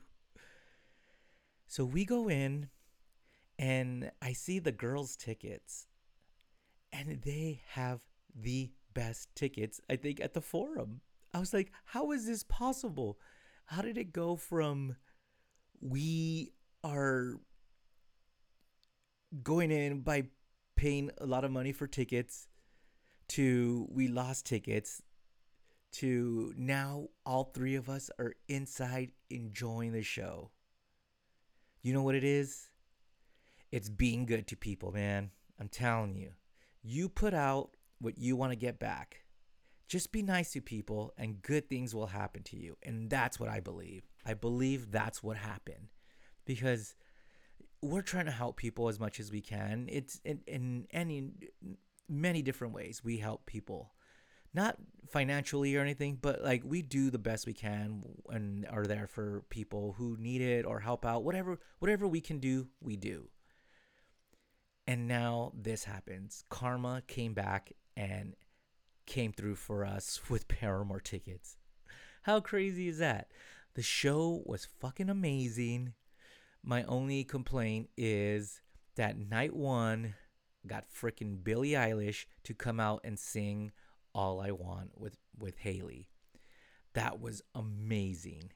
So 1.66 1.84
we 1.84 2.04
go 2.04 2.28
in, 2.28 2.68
and 3.58 4.10
I 4.20 4.32
see 4.32 4.58
the 4.58 4.72
girls' 4.72 5.16
tickets, 5.16 5.86
and 6.92 7.20
they 7.22 7.62
have 7.70 8.00
the 8.34 8.70
best 8.94 9.34
tickets, 9.34 9.80
I 9.88 9.96
think, 9.96 10.20
at 10.20 10.34
the 10.34 10.40
forum. 10.40 11.00
I 11.32 11.38
was 11.38 11.52
like, 11.52 11.72
how 11.84 12.12
is 12.12 12.26
this 12.26 12.44
possible? 12.44 13.18
How 13.66 13.82
did 13.82 13.98
it 13.98 14.12
go 14.12 14.36
from 14.36 14.96
we 15.80 16.52
are 16.82 17.40
going 19.42 19.70
in 19.70 20.00
by 20.00 20.24
paying 20.76 21.10
a 21.18 21.26
lot 21.26 21.44
of 21.44 21.50
money 21.50 21.72
for 21.72 21.86
tickets 21.86 22.48
to 23.28 23.88
we 23.90 24.08
lost 24.08 24.46
tickets 24.46 25.02
to 25.92 26.52
now 26.56 27.08
all 27.24 27.44
three 27.44 27.74
of 27.74 27.88
us 27.88 28.10
are 28.18 28.34
inside 28.48 29.10
enjoying 29.30 29.92
the 29.92 30.02
show. 30.02 30.50
You 31.82 31.92
know 31.92 32.02
what 32.02 32.14
it 32.14 32.24
is? 32.24 32.68
It's 33.72 33.88
being 33.88 34.26
good 34.26 34.46
to 34.48 34.56
people, 34.56 34.92
man. 34.92 35.30
I'm 35.60 35.68
telling 35.68 36.16
you. 36.16 36.30
You 36.82 37.08
put 37.08 37.34
out 37.34 37.70
what 38.00 38.18
you 38.18 38.36
want 38.36 38.52
to 38.52 38.56
get 38.56 38.78
back. 38.78 39.22
Just 39.88 40.12
be 40.12 40.22
nice 40.22 40.52
to 40.52 40.60
people 40.60 41.12
and 41.16 41.42
good 41.42 41.68
things 41.68 41.94
will 41.94 42.06
happen 42.06 42.42
to 42.44 42.56
you. 42.56 42.76
And 42.82 43.08
that's 43.08 43.38
what 43.38 43.48
I 43.48 43.60
believe. 43.60 44.02
I 44.24 44.34
believe 44.34 44.90
that's 44.90 45.22
what 45.22 45.36
happened 45.36 45.88
because 46.44 46.94
we're 47.82 48.02
trying 48.02 48.24
to 48.26 48.32
help 48.32 48.56
people 48.56 48.88
as 48.88 48.98
much 48.98 49.20
as 49.20 49.30
we 49.30 49.40
can. 49.40 49.88
It's 49.90 50.20
in, 50.24 50.40
in 50.46 50.86
any 50.90 51.30
many 52.08 52.42
different 52.42 52.74
ways 52.74 53.02
we 53.04 53.18
help 53.18 53.46
people. 53.46 53.92
Not 54.54 54.76
financially 55.08 55.76
or 55.76 55.82
anything, 55.82 56.18
but 56.20 56.42
like 56.42 56.62
we 56.64 56.80
do 56.80 57.10
the 57.10 57.18
best 57.18 57.46
we 57.46 57.52
can 57.52 58.02
and 58.30 58.66
are 58.70 58.86
there 58.86 59.06
for 59.06 59.44
people 59.50 59.94
who 59.98 60.16
need 60.18 60.40
it 60.40 60.64
or 60.64 60.80
help 60.80 61.04
out. 61.04 61.24
Whatever 61.24 61.58
whatever 61.78 62.08
we 62.08 62.20
can 62.20 62.38
do, 62.38 62.68
we 62.80 62.96
do. 62.96 63.28
And 64.86 65.08
now 65.08 65.52
this 65.54 65.84
happens. 65.84 66.44
Karma 66.48 67.02
came 67.06 67.34
back 67.34 67.72
and 67.96 68.34
came 69.06 69.32
through 69.32 69.56
for 69.56 69.84
us 69.84 70.20
with 70.30 70.48
Paramore 70.48 71.00
tickets. 71.00 71.56
How 72.22 72.40
crazy 72.40 72.88
is 72.88 72.98
that? 72.98 73.30
The 73.74 73.82
show 73.82 74.42
was 74.46 74.68
fucking 74.80 75.10
amazing. 75.10 75.92
My 76.62 76.82
only 76.84 77.24
complaint 77.24 77.90
is 77.96 78.60
that 78.96 79.18
night 79.18 79.54
one 79.54 80.14
got 80.66 80.86
freaking 80.90 81.44
Billie 81.44 81.70
Eilish 81.70 82.24
to 82.44 82.54
come 82.54 82.80
out 82.80 83.00
and 83.04 83.18
sing 83.18 83.70
All 84.14 84.40
I 84.40 84.50
Want 84.50 84.98
with, 84.98 85.16
with 85.38 85.58
Hayley. 85.58 86.08
That 86.94 87.20
was 87.20 87.42
amazing. 87.54 88.50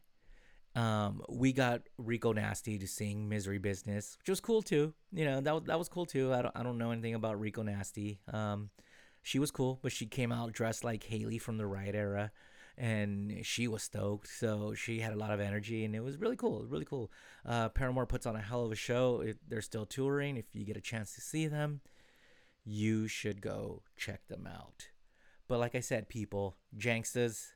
Um, 0.77 1.23
we 1.29 1.53
got 1.53 1.83
Rico 1.99 2.33
Nasty 2.33 2.79
to 2.79 2.87
sing 2.87 3.29
Misery 3.29 3.59
Business, 3.59 4.17
which 4.19 4.29
was 4.29 4.41
cool 4.41 4.63
too. 4.63 4.95
You 5.13 5.25
know, 5.25 5.41
that 5.41 5.55
was, 5.55 5.65
that 5.65 5.79
was 5.79 5.89
cool 5.89 6.07
too. 6.07 6.33
I 6.33 6.43
don't, 6.43 6.57
I 6.57 6.63
don't 6.63 6.79
know 6.79 6.93
anything 6.93 7.15
about 7.15 7.41
Rico 7.41 7.63
Nasty. 7.63 8.21
Um, 8.33 8.71
she 9.23 9.39
was 9.39 9.51
cool, 9.51 9.81
but 9.83 9.93
she 9.93 10.07
came 10.07 10.33
out 10.33 10.53
dressed 10.53 10.85
like 10.85 11.03
Hayley 11.05 11.39
from 11.39 11.59
the 11.59 11.67
Riot 11.67 11.95
era 11.95 12.31
and 12.81 13.45
she 13.45 13.69
was 13.69 13.83
stoked. 13.83 14.29
So 14.29 14.75
she 14.75 15.01
had 15.01 15.13
a 15.13 15.17
lot 15.17 15.31
of 15.31 15.41
energy, 15.41 15.85
and 15.85 15.95
it 15.95 16.01
was 16.01 16.17
really 16.17 16.37
cool. 16.37 16.65
Really 16.67 16.87
cool. 16.87 17.13
Uh, 17.45 17.69
Paramore 17.69 18.07
puts 18.07 18.27
on 18.27 18.37
a 18.37 18.41
hell 18.41 18.65
of 18.65 18.73
a 18.73 18.77
show. 18.77 19.21
It, 19.21 19.39
they're 19.47 19.61
still 19.61 19.87
touring. 19.87 20.39
If 20.39 20.47
you 20.55 20.65
get 20.65 20.79
a 20.79 20.81
chance 20.81 21.15
to 21.15 21.21
see 21.21 21.47
them, 21.47 21.83
you 22.65 23.07
should 23.07 23.43
go 23.43 23.83
check 23.97 24.27
them 24.29 24.47
out. 24.47 24.89
But 25.47 25.59
like 25.59 25.75
I 25.75 25.81
said, 25.81 26.09
people, 26.09 26.57
Jankstas, 26.77 27.49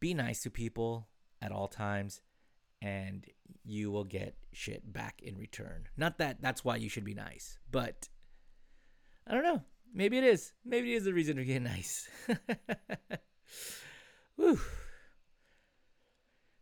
be 0.00 0.14
nice 0.14 0.42
to 0.44 0.50
people 0.50 1.08
at 1.40 1.52
all 1.52 1.68
times, 1.68 2.20
and 2.80 3.26
you 3.64 3.90
will 3.90 4.04
get 4.04 4.36
shit 4.52 4.92
back 4.92 5.20
in 5.22 5.36
return. 5.36 5.88
Not 5.96 6.18
that 6.18 6.40
that's 6.40 6.64
why 6.64 6.76
you 6.76 6.88
should 6.88 7.04
be 7.04 7.14
nice, 7.14 7.58
but 7.70 8.08
I 9.26 9.34
don't 9.34 9.44
know. 9.44 9.62
Maybe 9.94 10.18
it 10.18 10.24
is. 10.24 10.52
Maybe 10.64 10.92
it 10.92 10.96
is 10.98 11.04
the 11.04 11.14
reason 11.14 11.36
to 11.36 11.44
get 11.44 11.62
nice. 11.62 12.08
Whew. 14.36 14.60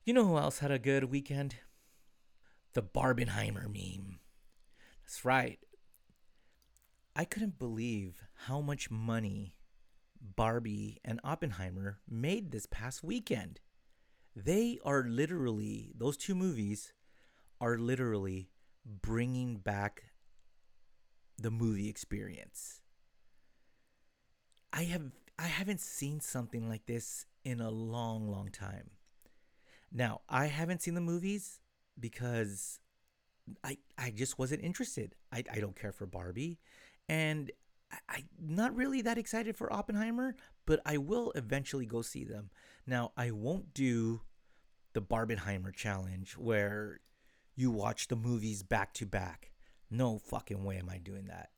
You 0.04 0.14
know 0.14 0.24
who 0.24 0.38
else 0.38 0.60
had 0.60 0.70
a 0.70 0.78
good 0.78 1.04
weekend? 1.04 1.56
The 2.74 2.82
Barbenheimer 2.82 3.64
meme. 3.64 4.20
That's 5.04 5.24
right. 5.24 5.58
I 7.14 7.24
couldn't 7.24 7.58
believe 7.58 8.22
how 8.46 8.60
much 8.60 8.90
money 8.90 9.56
Barbie 10.20 11.00
and 11.04 11.20
Oppenheimer 11.24 11.98
made 12.08 12.50
this 12.50 12.66
past 12.66 13.02
weekend. 13.02 13.60
They 14.36 14.78
are 14.84 15.02
literally, 15.02 15.92
those 15.96 16.18
two 16.18 16.34
movies 16.34 16.92
are 17.58 17.78
literally 17.78 18.50
bringing 18.84 19.56
back 19.56 20.02
the 21.38 21.50
movie 21.50 21.88
experience. 21.88 22.82
I 24.72 24.84
have 24.84 25.10
I 25.38 25.46
haven't 25.46 25.80
seen 25.80 26.20
something 26.20 26.68
like 26.68 26.86
this 26.86 27.26
in 27.44 27.60
a 27.60 27.70
long, 27.70 28.30
long 28.30 28.50
time. 28.50 28.90
Now, 29.92 30.20
I 30.28 30.46
haven't 30.46 30.82
seen 30.82 30.94
the 30.94 31.00
movies 31.00 31.60
because 31.98 32.80
I 33.64 33.78
I 33.96 34.10
just 34.10 34.38
wasn't 34.38 34.62
interested. 34.62 35.14
I, 35.32 35.44
I 35.50 35.60
don't 35.60 35.78
care 35.78 35.92
for 35.92 36.06
Barbie. 36.06 36.58
And 37.08 37.50
I'm 38.08 38.28
not 38.40 38.76
really 38.76 39.02
that 39.02 39.18
excited 39.18 39.56
for 39.56 39.72
Oppenheimer, 39.72 40.36
but 40.64 40.80
I 40.86 40.98
will 40.98 41.32
eventually 41.34 41.86
go 41.86 42.02
see 42.02 42.24
them. 42.24 42.50
Now, 42.86 43.12
I 43.16 43.32
won't 43.32 43.74
do 43.74 44.22
the 44.92 45.02
Barbenheimer 45.02 45.74
challenge 45.74 46.32
where 46.32 47.00
you 47.56 47.70
watch 47.70 48.08
the 48.08 48.16
movies 48.16 48.62
back 48.62 48.92
to 48.94 49.06
back. 49.06 49.50
No 49.90 50.18
fucking 50.18 50.62
way 50.62 50.76
am 50.76 50.88
I 50.88 50.98
doing 50.98 51.26
that. 51.26 51.50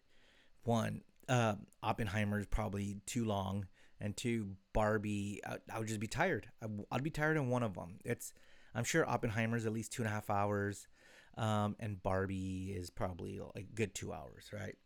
One, 0.62 1.02
uh, 1.28 1.56
Oppenheimer 1.82 2.40
is 2.40 2.46
probably 2.46 2.96
too 3.06 3.24
long, 3.24 3.66
and 4.00 4.16
two, 4.16 4.56
Barbie, 4.72 5.40
I, 5.46 5.56
I 5.72 5.78
would 5.78 5.88
just 5.88 6.00
be 6.00 6.06
tired. 6.06 6.48
I, 6.62 6.66
would 6.92 7.04
be 7.04 7.10
tired 7.10 7.36
in 7.36 7.48
one 7.48 7.62
of 7.62 7.74
them. 7.74 7.98
It's, 8.04 8.32
I'm 8.74 8.84
sure 8.84 9.08
Oppenheimer's 9.08 9.66
at 9.66 9.72
least 9.72 9.92
two 9.92 10.02
and 10.02 10.10
a 10.10 10.14
half 10.14 10.30
hours, 10.30 10.86
um, 11.36 11.76
and 11.80 12.02
Barbie 12.02 12.74
is 12.76 12.90
probably 12.90 13.40
like 13.54 13.74
good 13.74 13.94
two 13.94 14.12
hours, 14.12 14.50
right? 14.52 14.76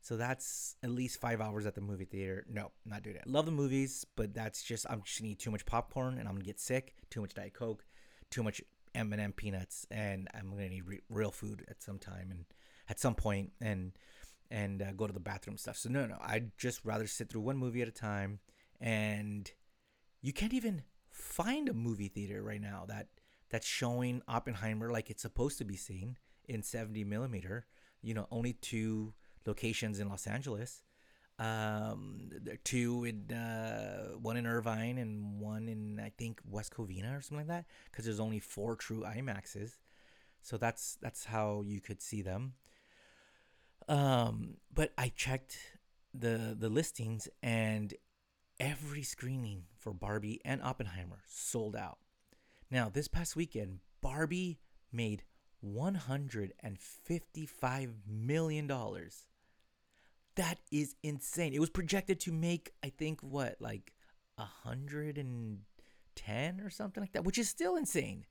So 0.00 0.16
that's 0.16 0.76
at 0.82 0.90
least 0.90 1.20
five 1.20 1.40
hours 1.40 1.66
at 1.66 1.74
the 1.74 1.80
movie 1.80 2.04
theater. 2.04 2.46
No, 2.48 2.70
not 2.86 3.02
doing 3.02 3.16
it. 3.16 3.26
Love 3.26 3.46
the 3.46 3.52
movies, 3.52 4.06
but 4.16 4.32
that's 4.32 4.62
just 4.62 4.86
I'm 4.88 5.02
just 5.02 5.18
gonna 5.18 5.32
eat 5.32 5.40
too 5.40 5.50
much 5.50 5.66
popcorn 5.66 6.18
and 6.18 6.28
I'm 6.28 6.34
gonna 6.34 6.44
get 6.44 6.60
sick. 6.60 6.94
Too 7.10 7.20
much 7.20 7.34
Diet 7.34 7.54
Coke, 7.54 7.84
too 8.30 8.42
much 8.42 8.62
M&M 8.94 9.32
peanuts, 9.32 9.86
and 9.90 10.28
I'm 10.34 10.50
gonna 10.50 10.68
need 10.68 10.86
re- 10.86 11.00
real 11.10 11.30
food 11.30 11.64
at 11.68 11.82
some 11.82 11.98
time 11.98 12.28
and 12.30 12.44
at 12.88 13.00
some 13.00 13.14
point 13.14 13.52
and 13.60 13.92
and 14.50 14.82
uh, 14.82 14.92
go 14.92 15.06
to 15.06 15.12
the 15.12 15.20
bathroom 15.20 15.58
stuff. 15.58 15.76
So 15.76 15.88
no, 15.90 16.06
no, 16.06 16.16
I'd 16.20 16.56
just 16.56 16.84
rather 16.84 17.06
sit 17.06 17.28
through 17.28 17.42
one 17.42 17.56
movie 17.56 17.82
at 17.82 17.88
a 17.88 17.92
time. 17.92 18.40
And 18.80 19.50
you 20.22 20.32
can't 20.32 20.54
even 20.54 20.82
find 21.10 21.68
a 21.68 21.74
movie 21.74 22.08
theater 22.08 22.42
right 22.42 22.60
now 22.60 22.84
that 22.88 23.08
that's 23.50 23.66
showing 23.66 24.22
Oppenheimer 24.28 24.90
like 24.90 25.10
it's 25.10 25.22
supposed 25.22 25.58
to 25.58 25.64
be 25.64 25.76
seen 25.76 26.16
in 26.48 26.62
70 26.62 27.04
millimeter. 27.04 27.66
You 28.02 28.14
know, 28.14 28.26
only 28.30 28.52
two 28.52 29.14
locations 29.48 29.98
in 29.98 30.08
Los 30.08 30.26
Angeles. 30.26 30.82
Um, 31.40 32.30
there 32.30 32.54
are 32.54 32.64
two 32.64 33.04
in 33.04 33.34
uh, 33.34 34.08
one 34.20 34.36
in 34.36 34.46
Irvine 34.46 34.98
and 34.98 35.38
one 35.38 35.68
in 35.68 36.00
I 36.00 36.10
think 36.18 36.40
West 36.48 36.74
Covina 36.74 37.16
or 37.16 37.20
something 37.20 37.46
like 37.46 37.48
that. 37.48 37.66
Because 37.90 38.04
there's 38.04 38.20
only 38.20 38.40
four 38.40 38.76
true 38.76 39.02
IMAXs, 39.02 39.76
so 40.42 40.56
that's 40.56 40.98
that's 41.00 41.26
how 41.26 41.62
you 41.64 41.80
could 41.80 42.02
see 42.02 42.22
them. 42.22 42.54
Um, 43.88 44.56
but 44.72 44.92
I 44.98 45.12
checked 45.14 45.58
the 46.12 46.56
the 46.58 46.68
listings 46.68 47.28
and 47.42 47.94
every 48.58 49.02
screening 49.02 49.64
for 49.78 49.92
Barbie 49.92 50.40
and 50.44 50.60
Oppenheimer 50.62 51.22
sold 51.28 51.76
out. 51.76 51.98
Now, 52.70 52.90
this 52.90 53.08
past 53.08 53.34
weekend, 53.36 53.78
Barbie 54.00 54.58
made 54.92 55.24
155 55.60 57.94
million 58.06 58.66
dollars. 58.66 59.27
That 60.38 60.58
is 60.70 60.94
insane. 61.02 61.52
It 61.52 61.58
was 61.58 61.68
projected 61.68 62.20
to 62.20 62.32
make 62.32 62.70
I 62.84 62.90
think 62.90 63.20
what 63.22 63.56
like 63.58 63.92
110 64.36 66.60
or 66.60 66.70
something 66.70 67.02
like 67.02 67.12
that, 67.12 67.24
which 67.24 67.38
is 67.38 67.48
still 67.48 67.74
insane. 67.74 68.24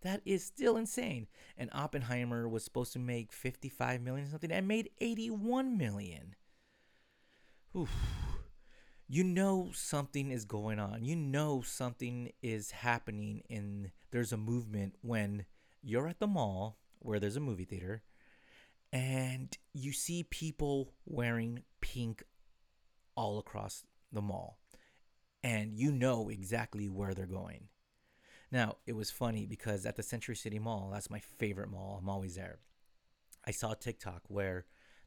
That 0.00 0.22
is 0.24 0.44
still 0.44 0.76
insane. 0.76 1.28
And 1.56 1.70
Oppenheimer 1.72 2.48
was 2.48 2.64
supposed 2.64 2.92
to 2.94 2.98
make 2.98 3.32
55 3.32 4.02
million 4.02 4.28
something 4.28 4.50
and 4.50 4.66
made 4.66 4.90
81 5.00 5.78
million. 5.78 6.34
Oof. 7.76 7.94
You 9.06 9.22
know 9.22 9.70
something 9.72 10.32
is 10.32 10.44
going 10.44 10.80
on. 10.80 11.04
You 11.04 11.14
know 11.14 11.62
something 11.62 12.32
is 12.42 12.72
happening 12.72 13.44
in 13.48 13.92
there's 14.10 14.32
a 14.32 14.36
movement 14.36 14.96
when 15.00 15.44
you're 15.80 16.08
at 16.08 16.18
the 16.18 16.26
mall 16.26 16.80
where 16.98 17.20
there's 17.20 17.36
a 17.36 17.40
movie 17.40 17.66
theater 17.66 18.02
and 18.92 19.56
you 19.72 19.92
see 19.92 20.22
people 20.22 20.92
wearing 21.06 21.62
pink 21.80 22.22
all 23.16 23.38
across 23.38 23.84
the 24.12 24.20
mall 24.20 24.58
and 25.42 25.76
you 25.76 25.90
know 25.90 26.28
exactly 26.28 26.88
where 26.88 27.14
they're 27.14 27.26
going. 27.26 27.68
Now, 28.50 28.76
it 28.86 28.94
was 28.94 29.10
funny 29.10 29.46
because 29.46 29.86
at 29.86 29.96
the 29.96 30.02
Century 30.02 30.36
City 30.36 30.58
Mall, 30.58 30.90
that's 30.92 31.10
my 31.10 31.20
favorite 31.20 31.70
mall. 31.70 31.98
I'm 32.00 32.08
always 32.08 32.36
there. 32.36 32.58
I 33.46 33.50
saw 33.50 33.72
TikTok 33.72 34.22
where 34.28 34.66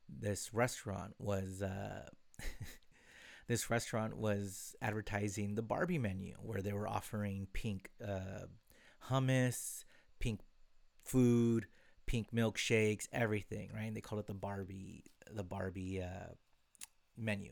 this 0.10 0.54
restaurant 0.54 1.14
was 1.20 1.62
uh, 1.62 2.08
this 3.48 3.70
restaurant 3.70 4.18
was 4.18 4.76
advertising 4.82 5.56
the 5.56 5.62
Barbie 5.62 6.00
menu 6.00 6.36
where 6.42 6.62
they 6.62 6.74
were 6.74 6.88
offering 6.88 7.48
pink 7.54 7.92
uh, 8.06 8.48
hummus, 9.10 9.86
pink 10.20 10.42
food, 11.04 11.68
pink 12.06 12.32
milkshakes, 12.34 13.08
everything, 13.12 13.70
right? 13.74 13.86
And 13.86 13.96
they 13.96 14.02
called 14.02 14.20
it 14.20 14.28
the 14.28 14.34
Barbie 14.34 15.04
the 15.32 15.44
Barbie 15.44 16.02
uh, 16.02 16.34
menu. 17.18 17.52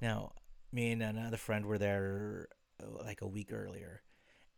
Now, 0.00 0.32
me 0.72 0.92
and 0.92 1.02
another 1.02 1.36
friend 1.36 1.66
were 1.66 1.78
there 1.78 2.48
uh, 2.82 3.04
like 3.04 3.20
a 3.20 3.26
week 3.26 3.52
earlier, 3.52 4.02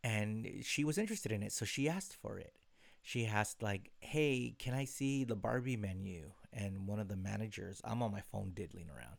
and 0.03 0.47
she 0.63 0.83
was 0.83 0.97
interested 0.97 1.31
in 1.31 1.43
it, 1.43 1.51
so 1.51 1.65
she 1.65 1.89
asked 1.89 2.15
for 2.21 2.37
it. 2.37 2.53
She 3.01 3.25
asked 3.25 3.63
like, 3.63 3.91
"Hey, 3.99 4.55
can 4.59 4.73
I 4.73 4.85
see 4.85 5.23
the 5.23 5.35
Barbie 5.35 5.77
menu?" 5.77 6.31
And 6.53 6.87
one 6.87 6.99
of 6.99 7.07
the 7.07 7.15
managers, 7.15 7.81
I'm 7.83 8.03
on 8.03 8.11
my 8.11 8.21
phone 8.21 8.51
diddling 8.53 8.89
around, 8.89 9.17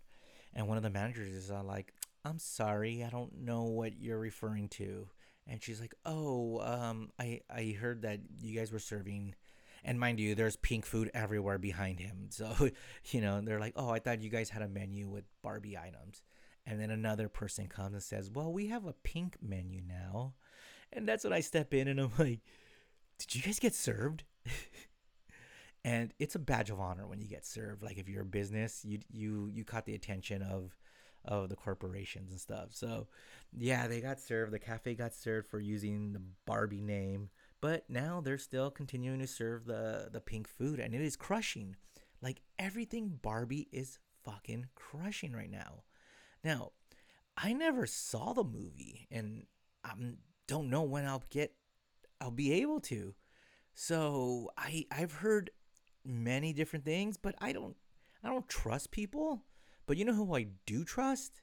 and 0.55 0.69
one 0.69 0.77
of 0.77 0.83
the 0.83 0.91
managers 0.91 1.33
is 1.33 1.51
uh, 1.51 1.63
like, 1.65 1.93
"I'm 2.25 2.39
sorry, 2.39 3.03
I 3.03 3.11
don't 3.11 3.41
know 3.41 3.65
what 3.65 3.99
you're 4.01 4.19
referring 4.19 4.69
to." 4.71 5.09
And 5.47 5.63
she's 5.63 5.81
like, 5.81 5.95
"Oh, 6.05 6.61
um, 6.61 7.11
I 7.19 7.41
I 7.51 7.77
heard 7.81 8.03
that 8.03 8.21
you 8.41 8.57
guys 8.59 8.73
were 8.73 8.79
serving." 8.79 9.35
And 9.85 9.99
mind 9.99 10.21
you, 10.21 10.35
there's 10.35 10.57
pink 10.57 10.87
food 10.87 11.11
everywhere 11.13 11.59
behind 11.59 12.01
him. 12.01 12.29
So, 12.31 12.71
you 13.11 13.21
know, 13.21 13.41
they're 13.41 13.61
like, 13.61 13.75
oh, 13.77 13.91
I 13.91 13.99
thought 13.99 14.23
you 14.23 14.31
guys 14.31 14.51
had 14.51 14.63
a 14.63 14.69
menu 14.69 15.09
with 15.09 15.25
Barbie 15.43 15.77
items. 15.77 16.23
And 16.67 16.81
then 16.81 16.91
another 16.91 17.29
person 17.29 17.67
comes 17.69 17.95
and 17.95 18.03
says, 18.03 18.31
well, 18.31 18.53
we 18.53 18.69
have 18.69 18.85
a 18.85 18.93
pink 18.93 19.37
menu 19.43 19.81
now. 19.87 20.35
And 20.93 21.09
that's 21.09 21.25
when 21.25 21.33
I 21.33 21.41
step 21.41 21.75
in 21.75 21.89
and 21.89 22.01
I'm 22.01 22.13
like, 22.19 22.41
did 23.19 23.35
you 23.35 23.43
guys 23.43 23.59
get 23.59 23.75
served? 23.75 24.25
and 25.85 26.13
it's 26.19 26.35
a 26.35 26.41
badge 26.41 26.71
of 26.71 26.81
honor 26.81 27.07
when 27.07 27.21
you 27.21 27.29
get 27.29 27.47
served. 27.47 27.83
Like 27.83 27.99
if 27.99 28.09
you're 28.09 28.23
a 28.23 28.27
business, 28.27 28.85
you 28.85 29.01
you 29.11 29.51
you 29.53 29.65
caught 29.65 29.87
the 29.87 29.95
attention 29.95 30.43
of 30.43 30.77
of 31.25 31.49
the 31.49 31.57
corporations 31.57 32.31
and 32.31 32.41
stuff. 32.41 32.69
So 32.71 33.09
yeah, 33.57 33.87
they 33.87 34.01
got 34.01 34.21
served. 34.21 34.53
The 34.53 34.59
cafe 34.59 34.95
got 34.95 35.15
served 35.15 35.49
for 35.49 35.61
using 35.61 36.13
the 36.13 36.23
Barbie 36.47 36.81
name, 36.81 37.31
but 37.63 37.89
now 37.89 38.21
they're 38.21 38.37
still 38.37 38.71
continuing 38.71 39.21
to 39.21 39.27
serve 39.27 39.65
the 39.65 40.09
the 40.13 40.21
pink 40.21 40.47
food, 40.49 40.79
and 40.79 40.95
it 40.95 41.01
is 41.01 41.17
crushing. 41.17 41.77
Like 42.21 42.43
everything 42.59 43.19
Barbie 43.23 43.69
is 43.73 43.99
fucking 44.25 44.67
crushing 44.75 45.33
right 45.33 45.51
now. 45.51 45.85
Now, 46.45 46.73
I 47.37 47.53
never 47.53 47.87
saw 47.87 48.33
the 48.33 48.45
movie, 48.45 49.07
and 49.11 49.47
I 49.85 49.93
don't 50.49 50.71
know 50.71 50.83
when 50.83 51.07
I'll 51.07 51.23
get, 51.31 51.55
I'll 52.21 52.33
be 52.33 52.53
able 52.53 52.81
to. 52.81 53.15
So 53.75 54.51
I 54.59 54.85
I've 54.91 55.13
heard 55.13 55.51
many 56.05 56.53
different 56.53 56.85
things, 56.85 57.17
but 57.17 57.37
I 57.41 57.53
don't 57.53 57.77
I 58.25 58.29
don't 58.29 58.49
trust 58.49 58.91
people. 58.91 59.45
But 59.87 59.97
you 59.97 60.05
know 60.05 60.15
who 60.15 60.35
I 60.35 60.49
do 60.67 60.85
trust? 60.85 61.43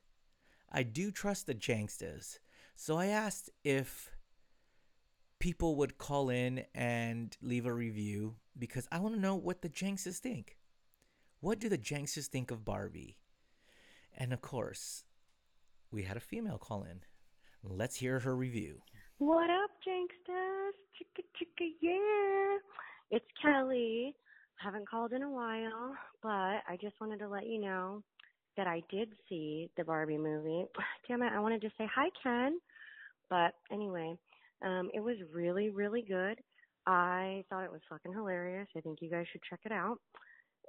I 0.70 0.84
do 0.84 1.12
trust 1.12 1.48
the 1.48 1.56
Janksters. 1.56 2.40
So 2.76 2.98
I 2.98 3.08
asked 3.08 3.50
if 3.64 4.12
people 5.40 5.76
would 5.78 5.98
call 5.98 6.30
in 6.30 6.66
and 6.76 7.36
leave 7.42 7.66
a 7.66 7.74
review 7.74 8.36
because 8.58 8.88
I 8.92 9.00
want 9.00 9.16
to 9.16 9.22
know 9.22 9.36
what 9.36 9.62
the 9.62 9.70
Janksters 9.70 10.18
think. 10.18 10.58
What 11.40 11.60
do 11.60 11.70
the 11.70 11.78
Janksters 11.78 12.28
think 12.28 12.52
of 12.52 12.66
Barbie? 12.66 13.18
And 14.18 14.34
of 14.34 14.42
course, 14.42 15.06
we 15.92 16.04
had 16.04 16.18
a 16.18 16.22
female 16.22 16.58
call 16.58 16.84
in. 16.84 17.02
Let's 17.64 17.96
hear 17.96 18.20
her 18.20 18.36
review. 18.36 18.82
What 19.18 19.50
up, 19.50 19.70
Janksters? 19.88 20.72
Chicka 20.96 21.24
chicka, 21.36 21.70
yeah. 21.82 22.58
It's 23.12 23.26
Kelly. 23.42 24.16
Haven't 24.58 24.90
called 24.90 25.14
in 25.14 25.24
a 25.24 25.30
while, 25.30 25.96
but 26.22 26.30
I 26.68 26.78
just 26.82 27.00
wanted 27.00 27.20
to 27.20 27.30
let 27.30 27.48
you 27.48 27.62
know 27.62 28.04
that 28.58 28.68
I 28.68 28.84
did 28.92 29.10
see 29.30 29.70
the 29.78 29.86
Barbie 29.86 30.18
movie. 30.18 30.66
Damn 31.08 31.24
it, 31.24 31.32
I 31.34 31.40
wanted 31.40 31.62
to 31.62 31.70
say 31.78 31.88
hi, 31.94 32.10
Ken. 32.22 32.60
But 33.30 33.54
anyway, 33.72 34.18
um, 34.66 34.90
it 34.94 35.00
was 35.00 35.18
really, 35.34 35.70
really 35.70 36.02
good. 36.02 36.40
I 36.86 37.44
thought 37.50 37.64
it 37.64 37.72
was 37.72 37.82
fucking 37.90 38.14
hilarious. 38.14 38.68
I 38.76 38.82
think 38.82 39.00
you 39.02 39.10
guys 39.10 39.26
should 39.32 39.42
check 39.50 39.60
it 39.66 39.72
out. 39.72 39.98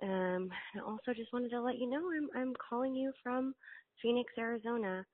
Um, 0.02 0.50
I 0.76 0.80
also 0.80 1.12
just 1.14 1.32
wanted 1.32 1.50
to 1.50 1.60
let 1.60 1.78
you 1.78 1.88
know 1.88 2.10
I'm 2.10 2.28
I'm 2.34 2.54
calling 2.68 2.94
you 2.94 3.12
from 3.22 3.54
Phoenix, 4.02 4.32
Arizona, 4.38 5.04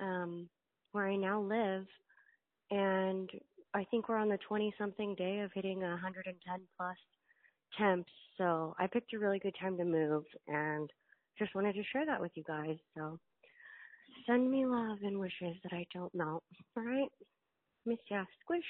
um, 0.00 0.48
where 0.92 1.08
I 1.08 1.16
now 1.16 1.40
live, 1.40 1.86
and 2.70 3.30
I 3.74 3.84
think 3.90 4.08
we're 4.08 4.16
on 4.16 4.28
the 4.28 4.38
20 4.48 4.74
something 4.78 5.14
day 5.14 5.40
of 5.40 5.50
hitting 5.54 5.80
110 5.80 6.60
plus 6.76 6.96
temps. 7.78 8.10
So 8.36 8.74
I 8.78 8.86
picked 8.86 9.12
a 9.14 9.18
really 9.18 9.38
good 9.38 9.54
time 9.60 9.76
to 9.78 9.84
move, 9.84 10.24
and 10.48 10.90
just 11.38 11.54
wanted 11.54 11.74
to 11.74 11.82
share 11.92 12.06
that 12.06 12.20
with 12.20 12.32
you 12.34 12.42
guys. 12.46 12.76
So 12.96 13.18
send 14.26 14.50
me 14.50 14.66
love 14.66 14.98
and 15.02 15.18
wishes 15.18 15.56
that 15.62 15.72
I 15.72 15.86
don't 15.94 16.14
melt. 16.14 16.42
All 16.76 16.84
right, 16.84 17.10
ya, 18.10 18.24
squish. 18.42 18.64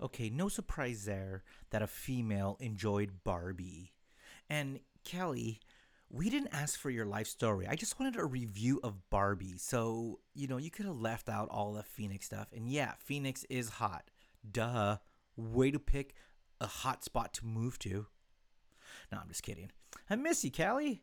Okay, 0.00 0.30
no 0.30 0.48
surprise 0.48 1.04
there 1.04 1.42
that 1.70 1.82
a 1.82 1.86
female 1.86 2.56
enjoyed 2.60 3.24
Barbie. 3.24 3.92
And 4.48 4.80
Kelly, 5.04 5.60
we 6.08 6.30
didn't 6.30 6.54
ask 6.54 6.78
for 6.78 6.90
your 6.90 7.04
life 7.04 7.26
story. 7.26 7.66
I 7.66 7.74
just 7.74 7.98
wanted 7.98 8.16
a 8.16 8.24
review 8.24 8.80
of 8.82 9.10
Barbie. 9.10 9.58
So, 9.58 10.20
you 10.34 10.46
know, 10.46 10.56
you 10.56 10.70
could 10.70 10.86
have 10.86 11.00
left 11.00 11.28
out 11.28 11.48
all 11.50 11.72
the 11.72 11.82
Phoenix 11.82 12.26
stuff. 12.26 12.48
And 12.54 12.68
yeah, 12.68 12.92
Phoenix 12.98 13.44
is 13.50 13.68
hot. 13.68 14.10
Duh. 14.50 14.98
Way 15.36 15.70
to 15.70 15.78
pick 15.78 16.14
a 16.60 16.66
hot 16.66 17.04
spot 17.04 17.32
to 17.34 17.46
move 17.46 17.78
to. 17.80 18.06
No, 19.12 19.18
I'm 19.20 19.28
just 19.28 19.42
kidding. 19.42 19.70
I 20.08 20.16
miss 20.16 20.44
you, 20.44 20.50
Callie. 20.50 21.02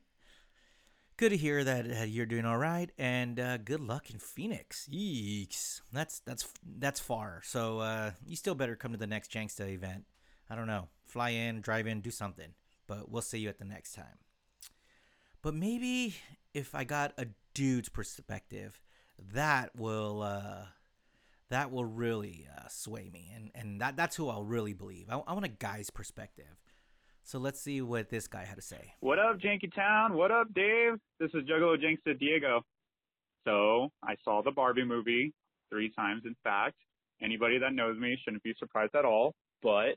Good 1.17 1.30
to 1.30 1.38
hear 1.38 1.63
that 1.63 1.89
uh, 1.89 2.04
you're 2.04 2.25
doing 2.25 2.43
all 2.43 2.58
right, 2.58 2.91
and 2.97 3.39
uh, 3.39 3.56
good 3.56 3.80
luck 3.80 4.10
in 4.10 4.19
Phoenix. 4.19 4.86
Yeeks, 4.91 5.80
that's 5.93 6.19
that's 6.19 6.45
that's 6.78 6.99
far. 6.99 7.39
So 7.45 7.80
uh, 7.80 8.12
you 8.28 8.36
still 8.36 8.54
better 8.54 8.75
come 8.75 8.91
to 8.91 8.97
the 8.97 9.08
next 9.08 9.32
Janksta 9.32 9.69
event. 9.69 10.04
I 10.49 10.56
don't 10.56 10.67
know, 10.67 10.89
fly 11.06 11.30
in, 11.30 11.62
drive 11.62 11.88
in, 11.88 12.01
do 12.01 12.12
something. 12.12 12.49
But 12.86 13.10
we'll 13.10 13.21
see 13.21 13.39
you 13.39 13.47
at 13.47 13.60
the 13.60 13.63
next 13.63 13.93
time. 13.93 14.19
But 15.41 15.54
maybe 15.54 16.15
if 16.54 16.75
I 16.75 16.84
got 16.84 17.13
a 17.17 17.28
dude's 17.54 17.88
perspective, 17.88 18.82
that 19.34 19.73
will 19.73 20.21
uh, 20.21 20.65
that 21.49 21.71
will 21.71 21.86
really 21.86 22.45
uh, 22.58 22.67
sway 22.67 23.10
me, 23.10 23.32
and 23.34 23.51
and 23.56 23.80
that 23.80 23.95
that's 23.95 24.17
who 24.17 24.28
I'll 24.28 24.43
really 24.43 24.73
believe. 24.73 25.06
I, 25.10 25.15
I 25.19 25.32
want 25.32 25.45
a 25.45 25.47
guy's 25.47 25.89
perspective. 25.89 26.62
So 27.25 27.39
let's 27.39 27.59
see 27.59 27.81
what 27.81 28.11
this 28.11 28.27
guy 28.27 28.45
had 28.45 28.55
to 28.55 28.61
say. 28.61 28.93
What 28.99 29.17
up, 29.17 29.39
Janky 29.39 29.73
Town? 29.73 30.13
What 30.13 30.29
up, 30.29 30.45
Dave? 30.53 30.93
This 31.19 31.31
is 31.33 31.43
Juggalo 31.49 31.75
Janksta 31.75 32.19
Diego. 32.19 32.61
So 33.47 33.89
I 34.03 34.13
saw 34.23 34.43
the 34.43 34.51
Barbie 34.51 34.85
movie 34.85 35.33
three 35.71 35.91
times, 35.91 36.21
in 36.25 36.35
fact. 36.43 36.75
Anybody 37.23 37.57
that 37.57 37.73
knows 37.73 37.97
me 37.97 38.15
shouldn't 38.23 38.43
be 38.43 38.53
surprised 38.59 38.93
at 38.93 39.05
all. 39.05 39.33
But 39.63 39.95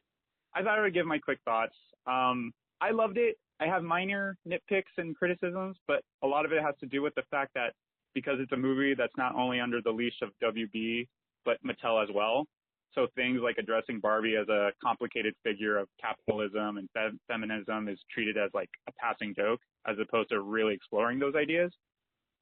I 0.54 0.62
thought 0.62 0.78
I 0.78 0.80
would 0.80 0.94
give 0.94 1.04
my 1.04 1.18
quick 1.18 1.38
thoughts. 1.44 1.74
Um, 2.06 2.50
I 2.80 2.92
loved 2.92 3.18
it. 3.18 3.36
I 3.60 3.66
have 3.66 3.82
minor 3.82 4.38
nitpicks 4.48 4.96
and 4.96 5.14
criticisms, 5.14 5.76
but 5.86 6.00
a 6.22 6.26
lot 6.26 6.46
of 6.46 6.52
it 6.52 6.62
has 6.62 6.76
to 6.80 6.86
do 6.86 7.02
with 7.02 7.14
the 7.14 7.24
fact 7.30 7.52
that 7.54 7.74
because 8.14 8.38
it's 8.40 8.52
a 8.52 8.56
movie 8.56 8.94
that's 8.94 9.16
not 9.18 9.34
only 9.34 9.60
under 9.60 9.82
the 9.82 9.90
leash 9.90 10.22
of 10.22 10.30
WB, 10.42 11.06
but 11.44 11.58
Mattel 11.62 12.02
as 12.02 12.08
well. 12.14 12.46
So 12.94 13.06
things 13.14 13.40
like 13.42 13.56
addressing 13.58 14.00
Barbie 14.00 14.36
as 14.36 14.48
a 14.48 14.70
complicated 14.82 15.34
figure 15.44 15.78
of 15.78 15.88
capitalism 16.00 16.78
and 16.78 16.88
fe- 16.94 17.16
feminism 17.28 17.88
is 17.88 17.98
treated 18.12 18.36
as 18.36 18.50
like 18.54 18.70
a 18.88 18.92
passing 18.92 19.34
joke 19.36 19.60
as 19.86 19.96
opposed 20.00 20.30
to 20.30 20.40
really 20.40 20.74
exploring 20.74 21.18
those 21.18 21.34
ideas. 21.34 21.72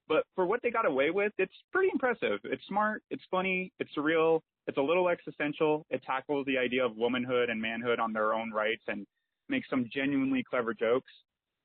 But 0.09 0.25
for 0.35 0.47
what 0.47 0.61
they 0.63 0.71
got 0.71 0.87
away 0.87 1.11
with, 1.11 1.33
it's 1.37 1.53
pretty 1.73 1.89
impressive. 1.93 2.39
It's 2.45 2.65
smart, 2.69 3.03
it's 3.11 3.25
funny, 3.31 3.73
it's 3.81 3.91
surreal, 3.97 4.41
it's 4.67 4.79
a 4.79 4.83
little 4.83 5.09
existential. 5.09 5.85
It 5.91 6.03
tackles 6.05 6.47
the 6.47 6.59
idea 6.59 6.85
of 6.85 6.97
womanhood 6.97 7.51
and 7.51 7.61
manhood 7.61 7.99
on 7.99 8.13
their 8.13 8.33
own 8.33 8.53
rights 8.53 8.83
and 8.89 9.07
makes 9.49 9.69
some 9.69 9.89
genuinely 9.93 10.45
clever 10.49 10.75
jokes. 10.75 11.11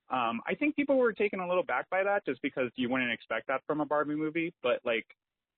Um, 0.10 0.42
I 0.48 0.56
think 0.56 0.76
people 0.76 0.98
were 0.98 1.14
taken 1.14 1.40
a 1.40 1.48
little 1.48 1.64
back 1.64 1.90
by 1.90 2.04
that 2.04 2.26
just 2.26 2.42
because 2.42 2.70
you 2.76 2.90
wouldn't 2.90 3.12
expect 3.12 3.48
that 3.48 3.62
from 3.66 3.80
a 3.80 3.86
Barbie 3.86 4.16
movie. 4.16 4.54
But 4.62 4.80
like, 4.84 5.06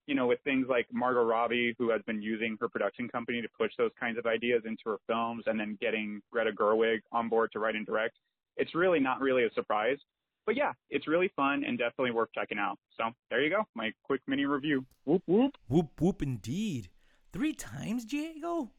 you 0.07 0.15
know, 0.15 0.27
with 0.27 0.39
things 0.43 0.67
like 0.69 0.85
Margot 0.91 1.23
Robbie, 1.23 1.75
who 1.77 1.89
has 1.91 2.01
been 2.05 2.21
using 2.21 2.57
her 2.59 2.67
production 2.67 3.07
company 3.07 3.41
to 3.41 3.47
push 3.57 3.71
those 3.77 3.91
kinds 3.99 4.17
of 4.17 4.25
ideas 4.25 4.63
into 4.65 4.83
her 4.85 4.97
films 5.07 5.43
and 5.47 5.59
then 5.59 5.77
getting 5.79 6.21
Greta 6.31 6.51
Gerwig 6.51 6.99
on 7.11 7.29
board 7.29 7.51
to 7.53 7.59
write 7.59 7.75
and 7.75 7.85
direct, 7.85 8.17
it's 8.57 8.75
really 8.75 8.99
not 8.99 9.21
really 9.21 9.43
a 9.45 9.51
surprise. 9.53 9.97
but 10.45 10.55
yeah, 10.57 10.73
it's 10.89 11.07
really 11.07 11.31
fun 11.35 11.63
and 11.65 11.77
definitely 11.77 12.11
worth 12.11 12.29
checking 12.35 12.57
out. 12.57 12.77
So 12.97 13.05
there 13.29 13.41
you 13.41 13.49
go, 13.49 13.63
my 13.75 13.91
quick 14.03 14.21
mini 14.27 14.45
review. 14.45 14.85
Whoop 15.05 15.23
whoop. 15.25 15.57
Whoop 15.69 16.01
whoop 16.01 16.21
indeed. 16.21 16.89
Three 17.31 17.53
times, 17.53 18.05
Diego? 18.05 18.71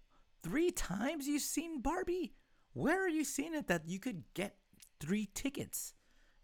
Three 0.42 0.70
times 0.70 1.26
you've 1.26 1.42
seen 1.42 1.80
Barbie? 1.80 2.34
Where 2.74 3.02
are 3.04 3.08
you 3.08 3.24
seeing 3.24 3.54
it 3.54 3.66
that 3.68 3.88
you 3.88 3.98
could 3.98 4.24
get 4.34 4.56
three 5.00 5.28
tickets 5.34 5.94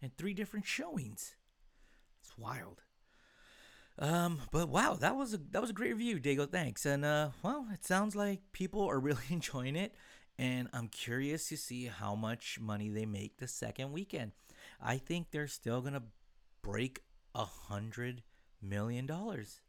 and 0.01 0.11
three 0.17 0.33
different 0.33 0.65
showings? 0.65 1.35
It's 2.21 2.37
wild. 2.37 2.81
Um, 4.01 4.41
but 4.51 4.67
wow, 4.67 4.95
that 4.95 5.15
was 5.15 5.35
a 5.35 5.37
that 5.51 5.61
was 5.61 5.69
a 5.69 5.73
great 5.73 5.91
review, 5.91 6.19
Diego. 6.19 6.47
Thanks. 6.47 6.87
And 6.87 7.05
uh, 7.05 7.29
well, 7.43 7.67
it 7.71 7.85
sounds 7.85 8.15
like 8.15 8.39
people 8.51 8.89
are 8.89 8.99
really 8.99 9.21
enjoying 9.29 9.75
it, 9.75 9.93
and 10.39 10.67
I'm 10.73 10.87
curious 10.87 11.47
to 11.49 11.57
see 11.57 11.85
how 11.85 12.15
much 12.15 12.59
money 12.59 12.89
they 12.89 13.05
make 13.05 13.37
the 13.37 13.47
second 13.47 13.91
weekend. 13.91 14.31
I 14.81 14.97
think 14.97 15.27
they're 15.29 15.47
still 15.47 15.81
gonna 15.81 16.01
break 16.63 17.03
a 17.35 17.45
hundred 17.45 18.23
million 18.59 19.05
dollars. 19.05 19.61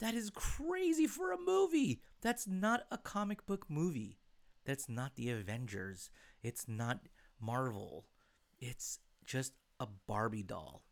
That 0.00 0.14
is 0.14 0.28
crazy 0.28 1.06
for 1.06 1.32
a 1.32 1.38
movie. 1.38 2.02
That's 2.20 2.46
not 2.46 2.82
a 2.90 2.98
comic 2.98 3.46
book 3.46 3.64
movie. 3.70 4.18
That's 4.66 4.86
not 4.86 5.16
the 5.16 5.30
Avengers. 5.30 6.10
It's 6.42 6.68
not 6.68 7.00
Marvel. 7.40 8.04
It's 8.60 8.98
just 9.24 9.54
a 9.80 9.86
Barbie 10.06 10.42
doll. 10.42 10.82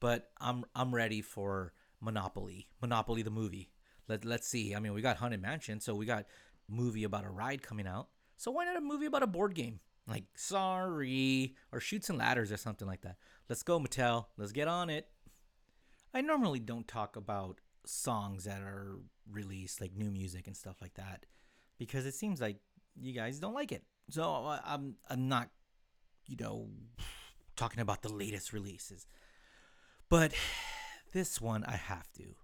But 0.00 0.30
I'm 0.40 0.64
I'm 0.74 0.94
ready 0.94 1.20
for 1.20 1.74
Monopoly. 2.00 2.68
Monopoly 2.80 3.22
the 3.22 3.30
movie. 3.30 3.70
Let 4.08 4.24
let's 4.24 4.48
see. 4.48 4.74
I 4.74 4.80
mean, 4.80 4.92
we 4.92 5.02
got 5.02 5.16
Haunted 5.16 5.42
Mansion, 5.42 5.80
so 5.80 5.94
we 5.94 6.06
got 6.06 6.26
movie 6.68 7.04
about 7.04 7.24
a 7.24 7.30
ride 7.30 7.62
coming 7.62 7.86
out. 7.86 8.08
So 8.36 8.50
why 8.50 8.64
not 8.64 8.76
a 8.76 8.80
movie 8.80 9.06
about 9.06 9.22
a 9.22 9.26
board 9.26 9.54
game? 9.54 9.80
Like 10.06 10.24
Sorry 10.36 11.56
or 11.72 11.80
Chutes 11.80 12.10
and 12.10 12.18
Ladders 12.18 12.52
or 12.52 12.56
something 12.56 12.86
like 12.86 13.02
that. 13.02 13.16
Let's 13.48 13.62
go 13.62 13.80
Mattel. 13.80 14.26
Let's 14.36 14.52
get 14.52 14.68
on 14.68 14.90
it. 14.90 15.08
I 16.14 16.20
normally 16.20 16.60
don't 16.60 16.86
talk 16.86 17.16
about 17.16 17.60
songs 17.84 18.44
that 18.44 18.62
are 18.62 18.98
released, 19.30 19.80
like 19.80 19.94
new 19.94 20.10
music 20.10 20.46
and 20.46 20.56
stuff 20.56 20.76
like 20.80 20.94
that, 20.94 21.26
because 21.78 22.06
it 22.06 22.14
seems 22.14 22.40
like 22.40 22.58
you 22.98 23.12
guys 23.12 23.38
don't 23.38 23.54
like 23.54 23.72
it. 23.72 23.84
So 24.10 24.22
uh, 24.22 24.60
I'm 24.64 24.94
I'm 25.10 25.28
not, 25.28 25.50
you 26.26 26.36
know, 26.38 26.68
talking 27.56 27.80
about 27.80 28.02
the 28.02 28.12
latest 28.12 28.52
releases. 28.52 29.06
But 30.08 30.32
this 31.16 31.40
one 31.40 31.64
I 31.64 31.76
have 31.76 32.12
to, 32.18 32.34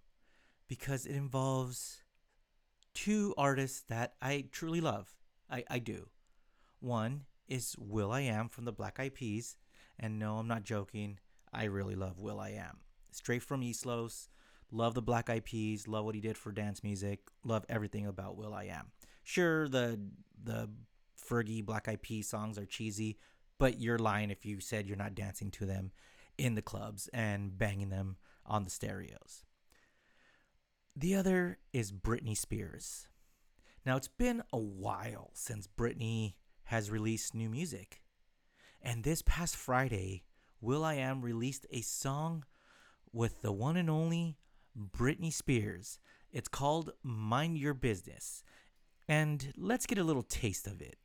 because 0.67 1.05
it 1.05 1.15
involves 1.15 2.01
two 2.95 3.35
artists 3.37 3.85
that 3.91 4.15
I 4.23 4.47
truly 4.51 4.81
love. 4.81 5.15
I, 5.51 5.63
I 5.69 5.79
do. 5.79 6.09
One 6.81 7.25
is 7.47 7.77
Will 7.79 8.11
I 8.11 8.21
Am 8.21 8.49
from 8.49 8.65
the 8.65 8.73
Black 8.73 8.99
Eyed 8.99 9.13
Peas, 9.13 9.59
and 10.01 10.19
no, 10.19 10.39
I'm 10.39 10.49
not 10.49 10.65
joking. 10.65 11.19
I 11.53 11.65
really 11.65 11.95
love 11.95 12.19
Will 12.19 12.41
I 12.41 12.53
Am. 12.53 12.79
Straight 13.11 13.43
from 13.43 13.63
East 13.63 13.85
Los. 13.85 14.31
Love 14.71 14.95
the 14.95 15.03
Black 15.03 15.29
Eyed 15.29 15.45
Peas. 15.45 15.87
Love 15.87 16.07
what 16.07 16.15
he 16.15 16.23
did 16.23 16.39
for 16.39 16.51
dance 16.51 16.83
music. 16.83 17.21
Love 17.45 17.67
everything 17.69 18.07
about 18.07 18.39
Will 18.39 18.55
I 18.55 18.65
Am. 18.65 18.91
Sure, 19.23 19.69
the 19.69 20.01
the 20.43 20.71
Fergie 21.23 21.63
Black 21.63 21.89
Eyed 21.89 22.01
Peas 22.01 22.27
songs 22.27 22.57
are 22.57 22.65
cheesy, 22.65 23.19
but 23.59 23.79
you're 23.79 23.99
lying 23.99 24.31
if 24.31 24.47
you 24.47 24.61
said 24.61 24.87
you're 24.87 24.97
not 24.97 25.15
dancing 25.15 25.51
to 25.51 25.67
them 25.67 25.93
in 26.39 26.55
the 26.55 26.63
clubs 26.63 27.11
and 27.13 27.59
banging 27.59 27.91
them 27.91 28.17
on 28.53 28.65
the 28.65 28.71
stereos. 28.71 29.45
The 30.95 31.15
other 31.15 31.59
is 31.73 31.91
Britney 31.91 32.37
Spears. 32.37 33.09
Now, 33.87 33.97
it's 33.97 34.09
been 34.09 34.43
a 34.53 34.59
while 34.59 35.31
since 35.33 35.67
Britney 35.67 36.35
has 36.65 36.91
released 36.91 37.35
new 37.35 37.49
music. 37.49 38.03
And 38.83 39.03
this 39.03 39.23
past 39.23 39.57
Friday, 39.57 40.25
Will 40.61 40.85
I 40.85 40.95
Am 40.95 41.23
released 41.23 41.67
a 41.71 41.81
song 41.81 42.45
with 43.11 43.41
the 43.41 43.53
one 43.53 43.79
and 43.79 43.89
only 43.89 44.37
Britney 44.79 45.33
Spears. 45.33 45.99
It's 46.31 46.49
called 46.49 46.93
Mind 47.03 47.57
Your 47.57 47.75
Business. 47.75 48.45
And 49.09 49.53
let's 49.57 49.87
get 49.87 49.99
a 49.99 50.05
little 50.05 50.23
taste 50.23 50.67
of 50.67 50.83
it. 50.83 50.99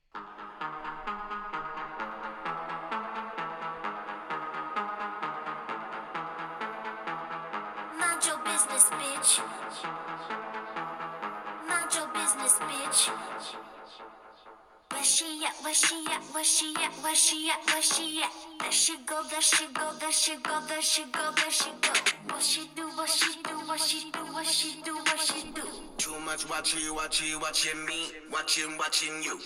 Where 14.91 15.03
she 15.03 15.45
at? 15.45 15.63
Where 15.63 15.73
she 15.73 16.05
at? 16.09 16.21
Where 16.33 16.43
she 16.43 16.73
at? 16.75 16.91
Where 17.03 17.15
she 17.15 17.49
at? 17.49 17.73
Where 17.73 17.81
she 17.81 18.21
at? 18.23 18.31
There 18.59 18.71
she 18.71 18.97
go, 19.05 19.21
there 19.29 19.41
she 19.41 19.67
go, 19.73 19.91
there 19.99 20.11
she 20.11 20.35
go, 20.37 20.59
there 20.67 20.81
she 20.81 21.03
go, 21.05 21.31
there 21.35 21.51
she 21.51 21.69
go. 21.81 21.93
What 22.29 22.41
she 22.43 22.69
do? 22.75 22.87
What 22.97 23.09
she 23.09 23.41
do? 23.43 23.51
What 23.67 23.79
she 23.79 24.11
do? 24.11 24.19
What 24.33 24.45
she 24.47 24.81
do? 24.83 24.95
What 24.95 25.19
she 25.19 25.51
do? 25.51 25.63
Too 25.97 26.19
much 26.25 26.49
watching, 26.49 26.93
watching, 26.93 27.39
watching 27.39 27.85
me, 27.85 28.11
watching, 28.31 28.77
watching 28.77 29.23
you. 29.23 29.39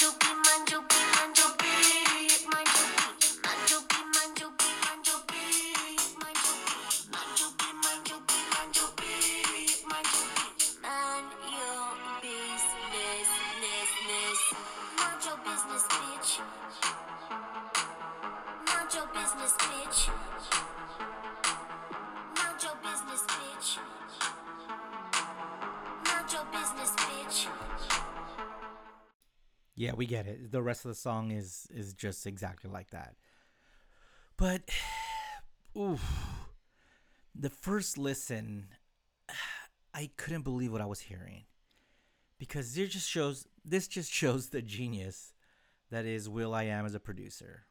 Your 0.00 0.12
beat, 0.20 0.36
mind 0.46 0.93
Yeah, 29.84 29.92
we 29.92 30.06
get 30.06 30.26
it. 30.26 30.50
The 30.50 30.62
rest 30.62 30.86
of 30.86 30.88
the 30.88 30.94
song 30.94 31.30
is 31.30 31.68
is 31.70 31.92
just 31.92 32.26
exactly 32.26 32.70
like 32.70 32.90
that. 32.90 33.16
But 34.38 34.62
oof. 35.78 36.02
The 37.34 37.50
first 37.50 37.98
listen 37.98 38.68
I 39.94 40.10
couldn't 40.16 40.40
believe 40.40 40.72
what 40.72 40.80
I 40.80 40.86
was 40.86 41.00
hearing. 41.00 41.44
Because 42.38 42.78
it 42.78 42.86
just 42.86 43.10
shows 43.10 43.46
this 43.62 43.86
just 43.86 44.10
shows 44.10 44.48
the 44.48 44.62
genius 44.62 45.34
that 45.90 46.06
is 46.06 46.30
Will 46.30 46.54
I 46.54 46.62
Am 46.62 46.86
as 46.86 46.94
a 46.94 47.00
producer. 47.00 47.66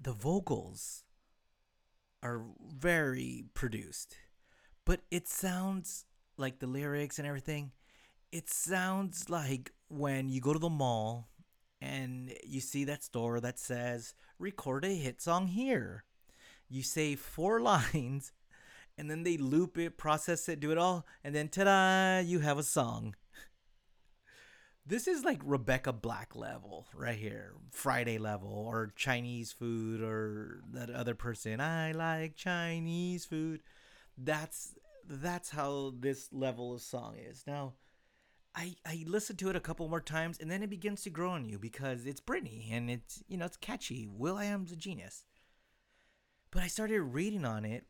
The 0.00 0.12
vocals 0.12 1.02
are 2.22 2.42
very 2.72 3.46
produced, 3.52 4.14
but 4.84 5.00
it 5.10 5.26
sounds 5.26 6.04
like 6.36 6.60
the 6.60 6.68
lyrics 6.68 7.18
and 7.18 7.26
everything 7.26 7.72
it 8.30 8.50
sounds 8.50 9.30
like 9.30 9.72
when 9.88 10.28
you 10.28 10.40
go 10.40 10.52
to 10.52 10.58
the 10.58 10.68
mall 10.68 11.28
and 11.80 12.34
you 12.44 12.60
see 12.60 12.84
that 12.84 13.02
store 13.02 13.40
that 13.40 13.58
says 13.58 14.14
record 14.38 14.84
a 14.84 14.94
hit 14.94 15.20
song 15.20 15.48
here. 15.48 16.04
You 16.68 16.82
say 16.82 17.14
four 17.14 17.60
lines 17.72 18.32
and 18.96 19.10
then 19.10 19.22
they 19.22 19.36
loop 19.36 19.78
it 19.78 19.96
process 19.96 20.48
it 20.48 20.60
do 20.60 20.72
it 20.72 20.78
all 20.78 21.06
and 21.22 21.34
then 21.34 21.48
ta-da 21.48 22.20
you 22.20 22.40
have 22.40 22.58
a 22.58 22.62
song. 22.62 23.14
This 24.84 25.06
is 25.06 25.24
like 25.24 25.40
rebecca 25.44 25.92
black 25.92 26.34
level 26.34 26.86
right 26.94 27.18
here 27.18 27.52
friday 27.70 28.16
level 28.16 28.50
or 28.50 28.90
chinese 28.96 29.52
food 29.52 30.00
or 30.00 30.62
that 30.72 30.88
other 30.88 31.14
person 31.14 31.60
i 31.60 31.92
like 31.92 32.36
chinese 32.36 33.24
food. 33.24 33.60
That's 34.16 34.74
that's 35.08 35.50
how 35.50 35.94
this 35.98 36.28
level 36.32 36.74
of 36.74 36.82
song 36.82 37.16
is. 37.16 37.44
Now 37.46 37.74
I, 38.54 38.76
I 38.84 39.04
listened 39.06 39.38
to 39.40 39.50
it 39.50 39.56
a 39.56 39.60
couple 39.60 39.88
more 39.88 40.00
times 40.00 40.38
and 40.40 40.50
then 40.50 40.62
it 40.62 40.70
begins 40.70 41.02
to 41.02 41.10
grow 41.10 41.30
on 41.30 41.44
you 41.44 41.58
because 41.58 42.06
it's 42.06 42.20
Britney 42.20 42.72
and 42.72 42.90
it's 42.90 43.22
you 43.28 43.36
know 43.36 43.46
it's 43.46 43.56
catchy. 43.56 44.08
Will 44.10 44.36
I 44.36 44.44
am's 44.44 44.72
a 44.72 44.76
genius. 44.76 45.24
But 46.50 46.62
I 46.62 46.66
started 46.66 47.00
reading 47.02 47.44
on 47.44 47.64
it 47.64 47.84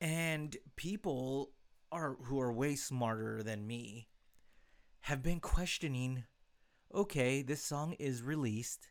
and 0.00 0.56
people 0.76 1.50
are 1.92 2.16
who 2.24 2.40
are 2.40 2.52
way 2.52 2.76
smarter 2.76 3.42
than 3.42 3.66
me 3.66 4.08
have 5.00 5.22
been 5.22 5.40
questioning 5.40 6.24
okay, 6.94 7.42
this 7.42 7.62
song 7.62 7.94
is 7.98 8.22
released, 8.22 8.88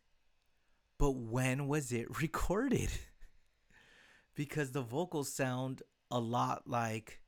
but 0.99 1.11
when 1.11 1.67
was 1.67 1.91
it 1.91 2.21
recorded? 2.21 2.89
because 4.35 4.71
the 4.71 4.81
vocals 4.81 5.31
sound 5.31 5.81
a 6.11 6.19
lot 6.19 6.63
like 6.67 7.21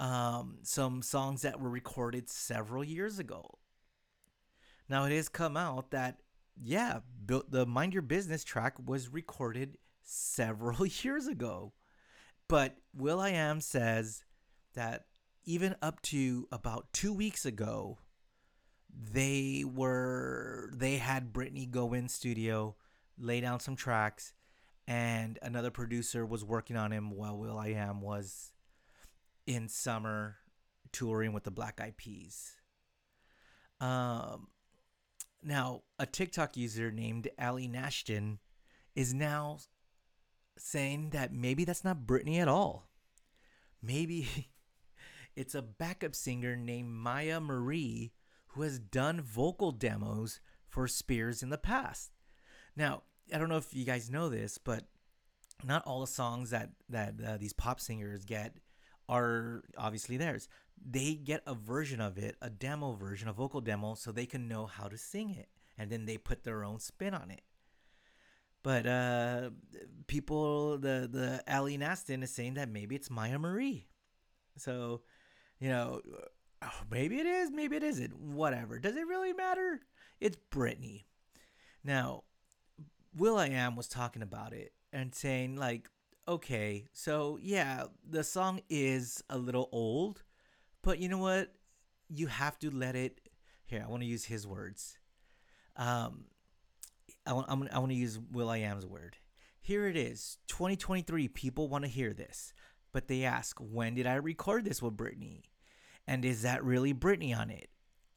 um, 0.00 0.56
some 0.62 1.02
songs 1.02 1.42
that 1.42 1.60
were 1.60 1.68
recorded 1.68 2.28
several 2.28 2.82
years 2.82 3.18
ago. 3.18 3.58
Now 4.88 5.04
it 5.04 5.12
has 5.12 5.28
come 5.28 5.56
out 5.56 5.90
that 5.92 6.16
yeah, 6.62 7.00
the 7.26 7.64
Mind 7.66 7.92
Your 7.92 8.02
Business 8.02 8.42
track 8.42 8.74
was 8.84 9.08
recorded 9.08 9.78
several 10.02 10.86
years 11.02 11.26
ago, 11.26 11.74
but 12.48 12.76
Will 12.94 13.20
I 13.20 13.30
Am 13.30 13.60
says 13.60 14.24
that 14.74 15.04
even 15.44 15.76
up 15.80 16.02
to 16.02 16.48
about 16.50 16.92
two 16.92 17.12
weeks 17.12 17.44
ago, 17.44 17.98
they 18.92 19.64
were 19.66 20.72
they 20.74 20.96
had 20.96 21.32
Britney 21.32 21.70
go 21.70 21.92
in 21.92 22.08
studio, 22.08 22.74
lay 23.18 23.40
down 23.40 23.60
some 23.60 23.76
tracks, 23.76 24.32
and 24.88 25.38
another 25.42 25.70
producer 25.70 26.26
was 26.26 26.44
working 26.44 26.76
on 26.76 26.90
him 26.90 27.10
while 27.10 27.38
Will 27.38 27.58
I 27.58 27.68
Am 27.68 28.00
was 28.00 28.52
in 29.50 29.68
summer 29.68 30.36
touring 30.92 31.32
with 31.32 31.42
the 31.42 31.50
Black 31.50 31.80
Eyed 31.80 31.96
Peas. 31.96 32.52
Um, 33.80 34.46
now, 35.42 35.82
a 35.98 36.06
TikTok 36.06 36.56
user 36.56 36.92
named 36.92 37.28
Ali 37.36 37.66
Nashton 37.66 38.38
is 38.94 39.12
now 39.12 39.58
saying 40.56 41.10
that 41.10 41.32
maybe 41.32 41.64
that's 41.64 41.82
not 41.82 42.06
Britney 42.06 42.38
at 42.38 42.46
all. 42.46 42.88
Maybe 43.82 44.28
it's 45.36 45.56
a 45.56 45.62
backup 45.62 46.14
singer 46.14 46.54
named 46.54 46.92
Myah 46.92 47.40
Marie 47.40 48.12
who 48.48 48.62
has 48.62 48.78
done 48.78 49.20
vocal 49.20 49.72
demos 49.72 50.38
for 50.68 50.86
Spears 50.86 51.42
in 51.42 51.50
the 51.50 51.58
past. 51.58 52.12
Now, 52.76 53.02
I 53.34 53.38
don't 53.38 53.48
know 53.48 53.56
if 53.56 53.74
you 53.74 53.84
guys 53.84 54.10
know 54.10 54.28
this, 54.28 54.58
but 54.58 54.84
not 55.64 55.84
all 55.86 56.02
the 56.02 56.06
songs 56.06 56.50
that 56.50 56.70
that 56.88 57.14
uh, 57.26 57.36
these 57.36 57.52
pop 57.52 57.80
singers 57.80 58.24
get 58.24 58.54
are 59.10 59.62
obviously 59.76 60.16
theirs. 60.16 60.48
They 60.82 61.14
get 61.14 61.42
a 61.46 61.54
version 61.54 62.00
of 62.00 62.16
it, 62.16 62.36
a 62.40 62.48
demo 62.48 62.94
version, 62.94 63.28
a 63.28 63.32
vocal 63.34 63.60
demo, 63.60 63.94
so 63.94 64.12
they 64.12 64.24
can 64.24 64.48
know 64.48 64.64
how 64.64 64.88
to 64.88 64.96
sing 64.96 65.34
it, 65.34 65.48
and 65.76 65.90
then 65.90 66.06
they 66.06 66.16
put 66.16 66.44
their 66.44 66.64
own 66.64 66.78
spin 66.78 67.12
on 67.12 67.30
it. 67.30 67.42
But 68.62 68.86
uh, 68.86 69.50
people, 70.06 70.78
the 70.78 71.08
the 71.10 71.42
Ali 71.52 71.76
Nastin 71.76 72.22
is 72.22 72.30
saying 72.30 72.54
that 72.54 72.68
maybe 72.68 72.94
it's 72.94 73.10
Myah 73.10 73.38
Marie. 73.38 73.88
So, 74.56 75.02
you 75.58 75.68
know, 75.68 76.00
oh, 76.62 76.80
maybe 76.90 77.18
it 77.18 77.26
is, 77.26 77.50
maybe 77.50 77.76
it 77.76 77.82
isn't. 77.82 78.18
Whatever. 78.18 78.78
Does 78.78 78.96
it 78.96 79.06
really 79.06 79.32
matter? 79.32 79.80
It's 80.20 80.36
Britney. 80.50 81.04
Now, 81.82 82.24
Will 83.16 83.38
I 83.38 83.48
Am 83.48 83.76
was 83.76 83.88
talking 83.88 84.22
about 84.22 84.52
it 84.52 84.72
and 84.92 85.14
saying 85.14 85.56
like, 85.56 85.88
okay, 86.30 86.86
so 86.92 87.38
yeah, 87.42 87.84
the 88.08 88.22
song 88.22 88.60
is 88.70 89.22
a 89.28 89.36
little 89.36 89.68
old, 89.72 90.22
but 90.82 91.00
you 91.00 91.08
know 91.08 91.18
what? 91.18 91.52
You 92.08 92.28
have 92.28 92.58
to 92.60 92.70
let 92.70 92.94
it. 92.94 93.20
Here, 93.66 93.82
I 93.84 93.90
want 93.90 94.02
to 94.02 94.08
use 94.08 94.24
his 94.24 94.46
words. 94.46 94.98
Um, 95.76 96.26
I 97.26 97.32
want 97.32 97.48
I 97.72 97.78
want 97.78 97.90
to 97.90 97.96
use 97.96 98.18
Will 98.30 98.48
I 98.48 98.58
Am's 98.58 98.86
word. 98.86 99.16
Here 99.60 99.86
it 99.88 99.96
is, 99.96 100.38
2023. 100.46 101.28
People 101.28 101.68
want 101.68 101.84
to 101.84 101.90
hear 101.90 102.12
this, 102.12 102.52
but 102.92 103.08
they 103.08 103.24
ask, 103.24 103.58
when 103.58 103.94
did 103.94 104.06
I 104.06 104.14
record 104.14 104.64
this 104.64 104.80
with 104.80 104.96
Britney? 104.96 105.42
And 106.06 106.24
is 106.24 106.42
that 106.42 106.64
really 106.64 106.94
Britney 106.94 107.36
on 107.36 107.50
it? 107.50 107.68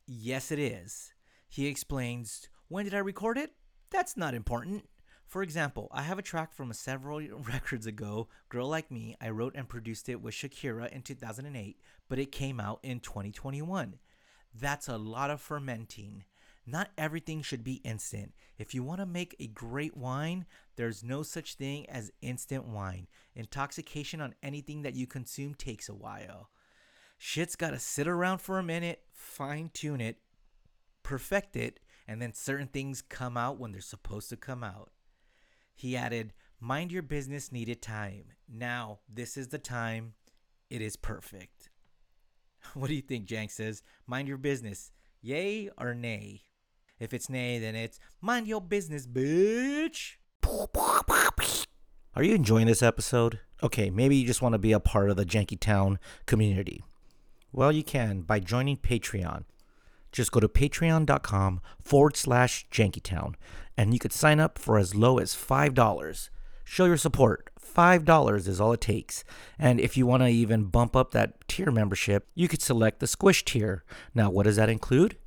Yes, 0.06 0.52
it 0.52 0.60
is. 0.60 1.14
He 1.50 1.68
explains, 1.68 2.48
when 2.68 2.86
did 2.86 2.94
I 2.94 3.00
record 3.00 3.38
it? 3.38 3.52
That's 3.92 4.18
not 4.18 4.34
important. 4.34 4.86
For 5.34 5.42
example, 5.42 5.88
I 5.92 6.04
have 6.04 6.20
a 6.20 6.22
track 6.22 6.54
from 6.54 6.72
several 6.74 7.20
records 7.52 7.88
ago, 7.88 8.28
Girl 8.50 8.68
Like 8.68 8.92
Me. 8.92 9.18
I 9.20 9.30
wrote 9.30 9.56
and 9.56 9.68
produced 9.68 10.08
it 10.08 10.22
with 10.22 10.36
Shakira 10.36 10.92
in 10.92 11.02
2008, 11.02 11.80
but 12.08 12.20
it 12.20 12.32
came 12.32 12.60
out 12.60 12.78
in 12.84 13.00
2021. 13.00 13.96
That's 14.54 14.88
a 14.88 15.00
lot 15.00 15.32
of 15.32 15.42
fermenting. 15.42 16.26
Not 16.68 16.92
everything 17.00 17.42
should 17.42 17.64
be 17.64 17.82
instant. 17.84 18.36
If 18.60 18.76
you 18.76 18.84
want 18.84 19.00
to 19.00 19.08
make 19.08 19.36
a 19.40 19.48
great 19.48 19.98
wine, 19.98 20.46
there's 20.76 21.04
no 21.04 21.24
such 21.24 21.56
thing 21.56 21.90
as 21.90 22.12
instant 22.22 22.66
wine. 22.66 23.08
Intoxication 23.34 24.22
on 24.22 24.36
anything 24.44 24.84
that 24.84 24.94
you 24.94 25.08
consume 25.08 25.56
takes 25.56 25.90
a 25.90 25.96
while. 25.96 26.52
Shit's 27.18 27.56
got 27.56 27.72
to 27.72 27.80
sit 27.80 28.08
around 28.08 28.38
for 28.38 28.60
a 28.60 28.64
minute, 28.64 29.02
fine 29.12 29.72
tune 29.74 30.00
it, 30.00 30.20
perfect 31.02 31.56
it, 31.56 31.80
and 32.08 32.22
then 32.22 32.36
certain 32.36 32.68
things 32.68 33.02
come 33.02 33.36
out 33.36 33.58
when 33.58 33.72
they're 33.72 33.82
supposed 33.82 34.30
to 34.30 34.38
come 34.38 34.64
out. 34.64 34.92
He 35.76 35.96
added, 35.96 36.34
Mind 36.60 36.92
your 36.92 37.02
business 37.02 37.52
needed 37.52 37.82
time. 37.82 38.26
Now, 38.48 39.00
this 39.10 39.36
is 39.36 39.50
the 39.50 39.58
time. 39.58 40.14
It 40.70 40.82
is 40.82 40.96
perfect. 40.96 41.70
What 42.74 42.88
do 42.88 42.96
you 42.96 43.02
think, 43.02 43.28
Jank 43.28 43.52
says? 43.52 43.84
Mind 44.08 44.30
your 44.30 44.38
business. 44.38 44.92
Yay 45.22 45.70
or 45.78 45.94
nay? 45.94 46.44
If 46.98 47.14
it's 47.14 47.30
nay, 47.30 47.60
then 47.60 47.76
it's 47.76 48.00
mind 48.22 48.48
your 48.48 48.62
business, 48.62 49.06
bitch. 49.06 50.14
Are 52.16 52.24
you 52.24 52.36
enjoying 52.36 52.68
this 52.68 52.82
episode? 52.82 53.40
Okay, 53.62 53.90
maybe 53.90 54.16
you 54.16 54.26
just 54.26 54.42
want 54.42 54.54
to 54.54 54.60
be 54.60 54.72
a 54.72 54.80
part 54.80 55.10
of 55.10 55.18
the 55.18 55.26
Janky 55.26 55.60
Town 55.60 56.00
community. 56.26 56.84
Well, 57.52 57.72
you 57.72 57.84
can 57.84 58.22
by 58.22 58.40
joining 58.40 58.78
Patreon. 58.78 59.44
Just 60.14 60.32
go 60.32 60.40
to 60.40 60.48
patreon.com 60.48 61.60
forward 61.82 62.16
slash 62.16 62.66
jankytown 62.72 63.34
and 63.76 63.94
you 63.94 64.00
could 64.00 64.14
sign 64.14 64.40
up 64.40 64.58
for 64.58 64.78
as 64.78 64.96
low 64.96 65.18
as 65.18 65.36
$5. 65.36 66.30
Show 66.64 66.86
your 66.86 66.98
support. 66.98 67.50
$5 67.60 68.48
is 68.48 68.62
all 68.62 68.74
it 68.74 68.82
takes. 68.82 69.24
And 69.58 69.80
if 69.80 69.98
you 69.98 70.06
want 70.06 70.22
to 70.24 70.30
even 70.30 70.66
bump 70.66 70.96
up 70.96 71.12
that 71.12 71.48
tier 71.48 71.72
membership, 71.72 72.28
you 72.36 72.48
could 72.48 72.62
select 72.62 73.00
the 73.00 73.08
Squish 73.08 73.44
tier. 73.44 73.84
Now, 74.14 74.30
what 74.30 74.44
does 74.44 74.58
that 74.58 74.70
include? 74.70 75.18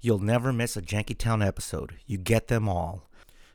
You'll 0.00 0.18
never 0.18 0.52
miss 0.52 0.76
a 0.76 0.82
Janky 0.82 1.16
Town 1.16 1.42
episode. 1.42 1.94
You 2.06 2.18
get 2.18 2.48
them 2.48 2.68
all. 2.68 3.08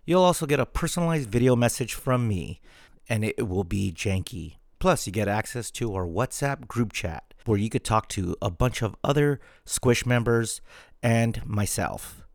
You'll 0.05 0.23
also 0.23 0.45
get 0.45 0.59
a 0.59 0.65
personalized 0.65 1.29
video 1.29 1.55
message 1.55 1.93
from 1.93 2.27
me, 2.27 2.61
and 3.09 3.23
it 3.23 3.47
will 3.47 3.63
be 3.63 3.91
janky. 3.91 4.57
Plus, 4.77 5.07
you 5.07 5.13
get 5.13 5.27
access 5.27 5.71
to 5.71 5.95
our 5.95 6.05
WhatsApp 6.05 6.67
group 6.67 6.93
chat 6.93 7.24
where 7.45 7.57
you 7.57 7.69
could 7.69 7.83
talk 7.83 8.09
to 8.09 8.35
a 8.41 8.49
bunch 8.49 8.81
of 8.81 8.95
other 9.03 9.39
Squish 9.65 10.05
members 10.05 10.61
and 11.01 11.45
myself. 11.45 12.25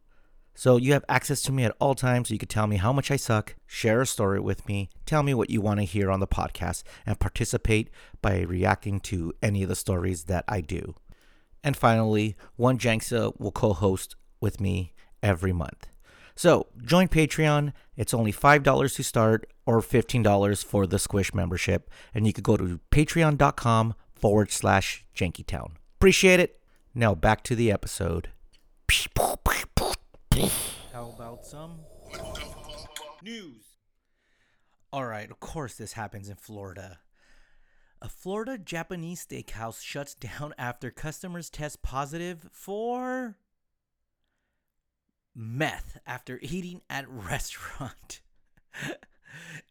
So 0.54 0.76
you 0.76 0.92
have 0.92 1.04
access 1.08 1.40
to 1.42 1.52
me 1.52 1.64
at 1.64 1.74
all 1.80 1.94
times. 1.94 2.28
So 2.28 2.34
you 2.34 2.38
could 2.38 2.50
tell 2.50 2.66
me 2.66 2.76
how 2.76 2.92
much 2.92 3.10
I 3.10 3.16
suck, 3.16 3.56
share 3.66 4.02
a 4.02 4.06
story 4.06 4.40
with 4.40 4.68
me, 4.68 4.90
tell 5.06 5.22
me 5.22 5.32
what 5.32 5.48
you 5.50 5.60
want 5.60 5.80
to 5.80 5.84
hear 5.84 6.10
on 6.10 6.20
the 6.20 6.26
podcast, 6.26 6.82
and 7.06 7.18
participate 7.18 7.88
by 8.20 8.40
reacting 8.42 9.00
to 9.00 9.32
any 9.42 9.62
of 9.62 9.68
the 9.68 9.74
stories 9.74 10.24
that 10.24 10.44
I 10.46 10.60
do. 10.60 10.94
And 11.64 11.76
finally, 11.76 12.36
one 12.56 12.78
Janksa 12.78 13.38
will 13.40 13.52
co-host 13.52 14.16
with 14.40 14.60
me 14.60 14.92
every 15.22 15.52
month. 15.52 15.88
So 16.34 16.66
join 16.84 17.08
Patreon. 17.08 17.72
It's 17.96 18.14
only 18.14 18.32
$5 18.32 18.96
to 18.96 19.02
start 19.02 19.50
or 19.66 19.80
$15 19.80 20.64
for 20.64 20.86
the 20.86 20.98
Squish 20.98 21.34
membership. 21.34 21.90
And 22.14 22.26
you 22.26 22.32
could 22.32 22.44
go 22.44 22.56
to 22.56 22.80
patreon.com 22.90 23.94
forward 24.20 24.50
slash 24.50 25.04
jankytown. 25.16 25.72
Appreciate 25.98 26.40
it. 26.40 26.60
Now 26.94 27.14
back 27.14 27.42
to 27.44 27.54
the 27.54 27.70
episode. 27.70 28.30
How 30.92 31.10
about 31.14 31.46
some 31.46 31.78
news? 33.22 33.64
All 34.92 35.06
right, 35.06 35.30
of 35.30 35.38
course, 35.38 35.74
this 35.74 35.92
happens 35.92 36.28
in 36.28 36.36
Florida. 36.36 36.98
A 38.02 38.08
Florida 38.08 38.58
Japanese 38.58 39.24
steakhouse 39.24 39.82
shuts 39.82 40.14
down 40.40 40.54
after 40.58 40.90
customers 40.90 41.50
test 41.50 41.82
positive 41.82 42.48
for 42.52 43.36
meth 45.34 45.98
after 46.06 46.38
eating 46.42 46.80
at 46.90 47.08
restaurant. 47.08 48.20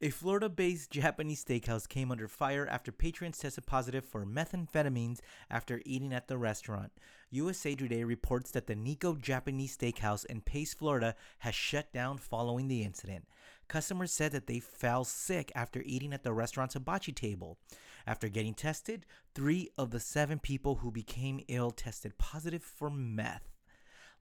A 0.01 0.09
Florida 0.09 0.49
based 0.49 0.91
Japanese 0.91 1.43
steakhouse 1.43 1.87
came 1.87 2.11
under 2.11 2.27
fire 2.27 2.67
after 2.69 2.91
patrons 2.91 3.37
tested 3.37 3.65
positive 3.65 4.05
for 4.05 4.25
methamphetamines 4.25 5.19
after 5.49 5.81
eating 5.85 6.13
at 6.13 6.27
the 6.27 6.37
restaurant. 6.37 6.91
USA 7.31 7.75
Today 7.75 8.03
reports 8.03 8.51
that 8.51 8.67
the 8.67 8.75
Nico 8.75 9.15
Japanese 9.15 9.77
Steakhouse 9.77 10.25
in 10.25 10.41
Pace, 10.41 10.73
Florida 10.73 11.15
has 11.39 11.53
shut 11.53 11.91
down 11.93 12.17
following 12.17 12.67
the 12.67 12.83
incident. 12.83 13.25
Customers 13.67 14.11
said 14.11 14.31
that 14.31 14.47
they 14.47 14.59
fell 14.59 15.03
sick 15.03 15.51
after 15.53 15.83
eating 15.85 16.11
at 16.11 16.23
the 16.23 16.33
restaurant's 16.33 16.73
hibachi 16.73 17.11
table. 17.11 17.59
After 18.07 18.29
getting 18.29 18.55
tested, 18.55 19.05
three 19.35 19.69
of 19.77 19.91
the 19.91 19.99
seven 19.99 20.39
people 20.39 20.75
who 20.75 20.91
became 20.91 21.43
ill 21.47 21.69
tested 21.69 22.17
positive 22.17 22.63
for 22.63 22.89
meth. 22.89 23.48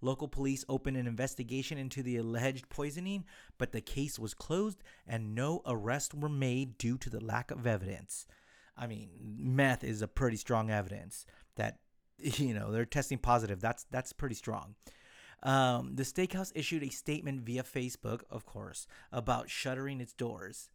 Local 0.01 0.29
police 0.29 0.65
opened 0.69 0.97
an 0.97 1.07
investigation 1.07 1.79
into 1.79 2.03
the 2.03 2.17
alleged 2.17 2.69
poisoning, 2.69 3.25
but 3.59 3.73
the 3.73 3.81
case 3.81 4.19
was 4.19 4.35
closed 4.35 4.83
and 5.07 5.35
no 5.35 5.63
arrests 5.67 6.15
were 6.15 6.29
made 6.29 6.79
due 6.79 6.99
to 6.99 7.11
the 7.11 7.25
lack 7.25 7.51
of 7.51 7.67
evidence. 7.67 8.27
I 8.77 8.87
mean, 8.87 9.11
meth 9.21 9.83
is 9.83 10.03
a 10.03 10.09
pretty 10.09 10.37
strong 10.37 10.71
evidence 10.71 11.27
that 11.57 11.79
you 12.19 12.55
know 12.55 12.71
they're 12.71 12.85
testing 12.85 13.19
positive. 13.19 13.61
That's 13.61 13.85
that's 13.91 14.13
pretty 14.13 14.37
strong. 14.37 14.77
Um, 15.43 15.95
the 15.95 16.03
steakhouse 16.03 16.53
issued 16.55 16.83
a 16.83 16.89
statement 16.89 17.43
via 17.43 17.63
Facebook, 17.63 18.23
of 18.31 18.45
course, 18.45 18.87
about 19.13 19.51
shuttering 19.51 20.01
its 20.01 20.13
doors. 20.13 20.69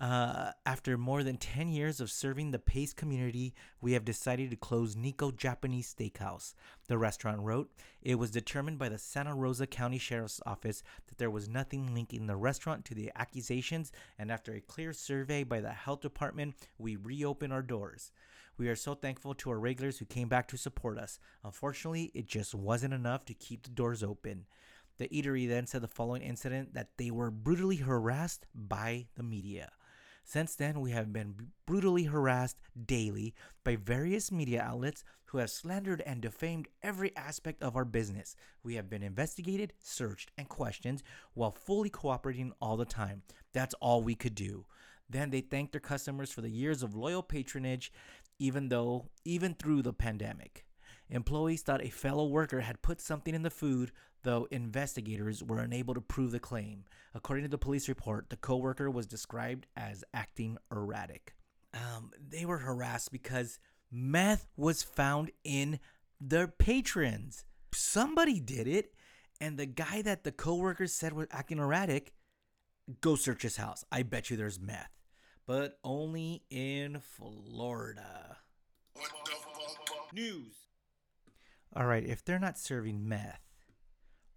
Uh, 0.00 0.50
after 0.66 0.98
more 0.98 1.22
than 1.22 1.36
10 1.36 1.68
years 1.68 2.00
of 2.00 2.10
serving 2.10 2.50
the 2.50 2.58
Pace 2.58 2.92
community, 2.92 3.54
we 3.80 3.92
have 3.92 4.04
decided 4.04 4.50
to 4.50 4.56
close 4.56 4.96
Nico 4.96 5.30
Japanese 5.30 5.94
Steakhouse. 5.94 6.54
The 6.88 6.98
restaurant 6.98 7.40
wrote, 7.40 7.70
It 8.02 8.16
was 8.16 8.32
determined 8.32 8.78
by 8.78 8.88
the 8.88 8.98
Santa 8.98 9.34
Rosa 9.34 9.66
County 9.68 9.98
Sheriff's 9.98 10.40
Office 10.44 10.82
that 11.06 11.18
there 11.18 11.30
was 11.30 11.48
nothing 11.48 11.94
linking 11.94 12.26
the 12.26 12.36
restaurant 12.36 12.84
to 12.86 12.94
the 12.94 13.12
accusations, 13.14 13.92
and 14.18 14.32
after 14.32 14.52
a 14.52 14.60
clear 14.60 14.92
survey 14.92 15.44
by 15.44 15.60
the 15.60 15.70
health 15.70 16.00
department, 16.00 16.54
we 16.76 16.96
reopened 16.96 17.52
our 17.52 17.62
doors. 17.62 18.10
We 18.56 18.68
are 18.68 18.76
so 18.76 18.94
thankful 18.94 19.34
to 19.34 19.50
our 19.50 19.58
regulars 19.58 19.98
who 19.98 20.04
came 20.04 20.28
back 20.28 20.48
to 20.48 20.56
support 20.56 20.98
us. 20.98 21.18
Unfortunately, 21.44 22.10
it 22.14 22.26
just 22.26 22.54
wasn't 22.54 22.94
enough 22.94 23.24
to 23.26 23.34
keep 23.34 23.62
the 23.62 23.70
doors 23.70 24.02
open. 24.02 24.46
The 24.98 25.08
eatery 25.08 25.48
then 25.48 25.66
said 25.66 25.82
the 25.82 25.88
following 25.88 26.22
incident 26.22 26.74
that 26.74 26.90
they 26.96 27.10
were 27.10 27.30
brutally 27.30 27.76
harassed 27.76 28.46
by 28.54 29.06
the 29.16 29.24
media. 29.24 29.70
Since 30.24 30.56
then, 30.56 30.80
we 30.80 30.90
have 30.92 31.12
been 31.12 31.34
brutally 31.66 32.04
harassed 32.04 32.56
daily 32.86 33.34
by 33.62 33.76
various 33.76 34.32
media 34.32 34.62
outlets 34.62 35.04
who 35.26 35.38
have 35.38 35.50
slandered 35.50 36.00
and 36.06 36.20
defamed 36.20 36.68
every 36.82 37.14
aspect 37.16 37.62
of 37.62 37.76
our 37.76 37.84
business. 37.84 38.34
We 38.62 38.74
have 38.76 38.88
been 38.88 39.02
investigated, 39.02 39.74
searched, 39.80 40.30
and 40.38 40.48
questioned 40.48 41.02
while 41.34 41.50
fully 41.50 41.90
cooperating 41.90 42.52
all 42.60 42.76
the 42.76 42.84
time. 42.84 43.22
That's 43.52 43.74
all 43.74 44.02
we 44.02 44.14
could 44.14 44.34
do. 44.34 44.64
Then 45.10 45.30
they 45.30 45.42
thanked 45.42 45.72
their 45.72 45.80
customers 45.80 46.32
for 46.32 46.40
the 46.40 46.50
years 46.50 46.82
of 46.82 46.94
loyal 46.94 47.22
patronage, 47.22 47.92
even 48.38 48.68
though, 48.68 49.10
even 49.24 49.54
through 49.54 49.82
the 49.82 49.92
pandemic. 49.92 50.63
Employees 51.10 51.62
thought 51.62 51.84
a 51.84 51.90
fellow 51.90 52.26
worker 52.26 52.60
had 52.60 52.82
put 52.82 53.00
something 53.00 53.34
in 53.34 53.42
the 53.42 53.50
food, 53.50 53.92
though 54.22 54.48
investigators 54.50 55.42
were 55.42 55.58
unable 55.58 55.94
to 55.94 56.00
prove 56.00 56.32
the 56.32 56.40
claim. 56.40 56.84
According 57.14 57.44
to 57.44 57.50
the 57.50 57.58
police 57.58 57.88
report, 57.88 58.30
the 58.30 58.36
coworker 58.36 58.90
was 58.90 59.06
described 59.06 59.66
as 59.76 60.02
acting 60.14 60.56
erratic. 60.72 61.34
Um, 61.74 62.10
they 62.28 62.44
were 62.44 62.58
harassed 62.58 63.12
because 63.12 63.58
meth 63.90 64.46
was 64.56 64.82
found 64.82 65.30
in 65.44 65.78
their 66.20 66.48
patrons. 66.48 67.44
Somebody 67.72 68.40
did 68.40 68.66
it, 68.66 68.94
and 69.40 69.58
the 69.58 69.66
guy 69.66 70.00
that 70.02 70.24
the 70.24 70.32
coworker 70.32 70.86
said 70.86 71.12
was 71.12 71.26
acting 71.30 71.58
erratic, 71.58 72.14
go 73.00 73.14
search 73.14 73.42
his 73.42 73.56
house. 73.56 73.84
I 73.92 74.04
bet 74.04 74.30
you 74.30 74.36
there's 74.36 74.60
meth, 74.60 74.90
but 75.46 75.78
only 75.84 76.44
in 76.50 77.00
Florida. 77.00 78.38
News. 80.12 80.63
All 81.76 81.86
right, 81.86 82.04
if 82.04 82.24
they're 82.24 82.38
not 82.38 82.56
serving 82.56 83.08
meth, 83.08 83.40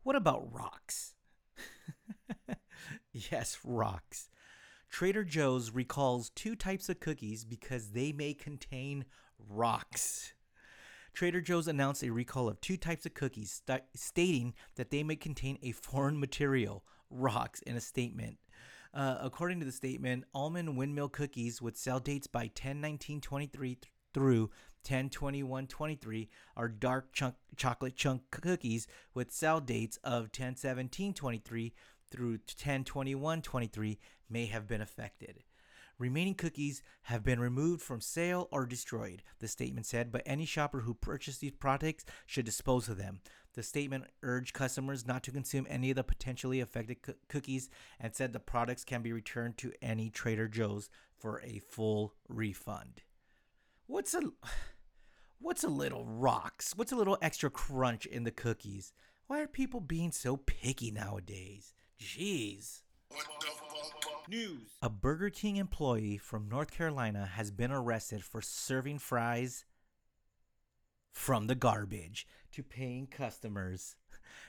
what 0.04 0.16
about 0.16 0.52
rocks? 0.52 1.14
yes, 3.12 3.60
rocks. 3.64 4.30
Trader 4.90 5.24
Joe's 5.24 5.72
recalls 5.72 6.32
two 6.32 6.56
types 6.56 6.90
of 6.90 7.00
cookies 7.00 7.44
because 7.44 7.90
they 7.90 8.12
may 8.12 8.34
contain 8.34 9.06
rocks. 9.50 10.34
Trader 11.14 11.42
Joe's 11.42 11.68
announced 11.68 12.04
a 12.04 12.12
recall 12.12 12.48
of 12.48 12.60
two 12.62 12.78
types 12.78 13.06
of 13.06 13.14
cookies, 13.14 13.62
st- 13.68 13.84
stating 13.96 14.54
that 14.76 14.90
they 14.90 15.04
may 15.04 15.16
contain 15.16 15.60
a 15.62 15.72
foreign 15.74 16.20
material, 16.20 16.84
rocks, 17.10 17.62
in 17.64 17.76
a 17.76 17.82
statement. 17.82 18.38
Uh, 18.94 19.18
according 19.22 19.60
to 19.60 19.66
the 19.66 19.72
statement, 19.72 20.24
almond 20.34 20.78
windmill 20.78 21.10
cookies 21.10 21.62
with 21.62 21.78
sell 21.78 22.00
dates 22.00 22.28
by 22.28 22.48
10 22.56 22.82
19 22.82 23.22
23 23.22 23.76
th- 23.76 23.92
through 24.14 24.50
10 24.84 25.10
21 25.10 25.68
23 25.68 26.30
are 26.56 26.68
dark 26.68 27.12
chunk 27.14 27.36
chocolate 27.56 27.96
chunk 27.96 28.22
cookies 28.32 28.88
with 29.14 29.32
sell 29.32 29.60
dates 29.60 29.98
of 30.04 30.32
10 30.32 30.56
17 30.56 31.14
23 31.14 31.74
through 32.10 32.38
10 32.40 32.84
21 32.84 33.42
23 33.42 34.00
may 34.30 34.46
have 34.46 34.68
been 34.68 34.82
affected. 34.82 35.44
Remaining 36.00 36.36
cookies 36.36 36.84
have 37.04 37.24
been 37.24 37.40
removed 37.40 37.82
from 37.82 38.02
sale 38.02 38.48
or 38.52 38.68
destroyed, 38.68 39.24
the 39.40 39.48
statement 39.48 39.88
said, 39.88 40.12
but 40.12 40.22
any 40.28 40.46
shopper 40.46 40.82
who 40.82 40.94
purchased 40.94 41.42
these 41.42 41.54
products 41.54 42.06
should 42.28 42.46
dispose 42.46 42.88
of 42.88 42.98
them. 42.98 43.20
The 43.56 43.64
statement 43.64 44.06
urged 44.22 44.54
customers 44.54 45.08
not 45.08 45.24
to 45.24 45.32
consume 45.32 45.66
any 45.68 45.90
of 45.90 45.96
the 45.96 46.04
potentially 46.04 46.60
affected 46.60 47.02
coo- 47.02 47.16
cookies 47.28 47.72
and 48.00 48.14
said 48.14 48.32
the 48.32 48.40
products 48.40 48.84
can 48.84 49.02
be 49.02 49.12
returned 49.12 49.58
to 49.58 49.74
any 49.82 50.12
Trader 50.12 50.48
Joe's 50.48 50.92
for 51.18 51.42
a 51.42 51.58
full 51.68 52.14
refund. 52.30 53.02
What's 53.88 54.14
a 54.14 54.22
what's 55.40 55.64
a 55.64 55.70
little 55.70 56.06
rocks? 56.06 56.74
What's 56.76 56.92
a 56.92 56.96
little 56.96 57.18
extra 57.22 57.50
crunch 57.50 58.06
in 58.06 58.26
the 58.26 58.32
cookies? 58.32 58.92
Why 59.28 59.42
are 59.42 59.48
people 59.48 59.80
being 59.80 60.12
so 60.12 60.36
picky 60.38 60.92
nowadays? 60.92 61.74
Jeez. 62.00 62.82
News. 64.30 64.78
A 64.82 64.90
Burger 64.90 65.30
King 65.30 65.56
employee 65.56 66.18
from 66.18 66.50
North 66.50 66.70
Carolina 66.70 67.26
has 67.26 67.50
been 67.50 67.72
arrested 67.72 68.26
for 68.26 68.42
serving 68.42 69.00
fries 69.00 69.64
from 71.14 71.48
the 71.48 71.56
garbage 71.56 72.28
to 72.52 72.64
paying 72.64 73.08
customers. 73.08 73.96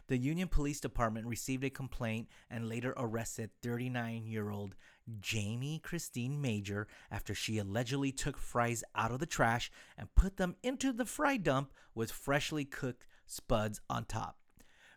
The 0.06 0.18
Union 0.18 0.48
Police 0.48 0.80
Department 0.80 1.26
received 1.26 1.64
a 1.64 1.70
complaint 1.70 2.28
and 2.50 2.68
later 2.68 2.94
arrested 2.96 3.50
39 3.62 4.26
year 4.26 4.50
old 4.50 4.74
Jamie 5.20 5.78
Christine 5.78 6.40
Major 6.40 6.86
after 7.10 7.34
she 7.34 7.58
allegedly 7.58 8.12
took 8.12 8.38
fries 8.38 8.84
out 8.94 9.10
of 9.10 9.20
the 9.20 9.26
trash 9.26 9.70
and 9.96 10.14
put 10.14 10.36
them 10.36 10.56
into 10.62 10.92
the 10.92 11.06
fry 11.06 11.36
dump 11.36 11.72
with 11.94 12.10
freshly 12.10 12.64
cooked 12.64 13.06
spuds 13.26 13.80
on 13.88 14.04
top. 14.04 14.38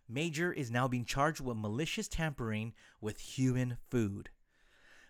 Major 0.08 0.52
is 0.52 0.70
now 0.70 0.88
being 0.88 1.06
charged 1.06 1.40
with 1.40 1.58
malicious 1.58 2.08
tampering 2.08 2.74
with 3.00 3.20
human 3.20 3.78
food. 3.90 4.30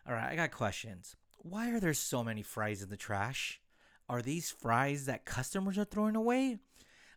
All 0.07 0.13
right, 0.13 0.31
I 0.31 0.35
got 0.35 0.51
questions. 0.51 1.15
Why 1.39 1.71
are 1.71 1.79
there 1.79 1.93
so 1.93 2.23
many 2.23 2.43
fries 2.43 2.83
in 2.83 2.89
the 2.89 2.97
trash? 2.97 3.61
Are 4.07 4.21
these 4.21 4.51
fries 4.51 5.05
that 5.05 5.25
customers 5.25 5.77
are 5.77 5.85
throwing 5.85 6.15
away? 6.15 6.59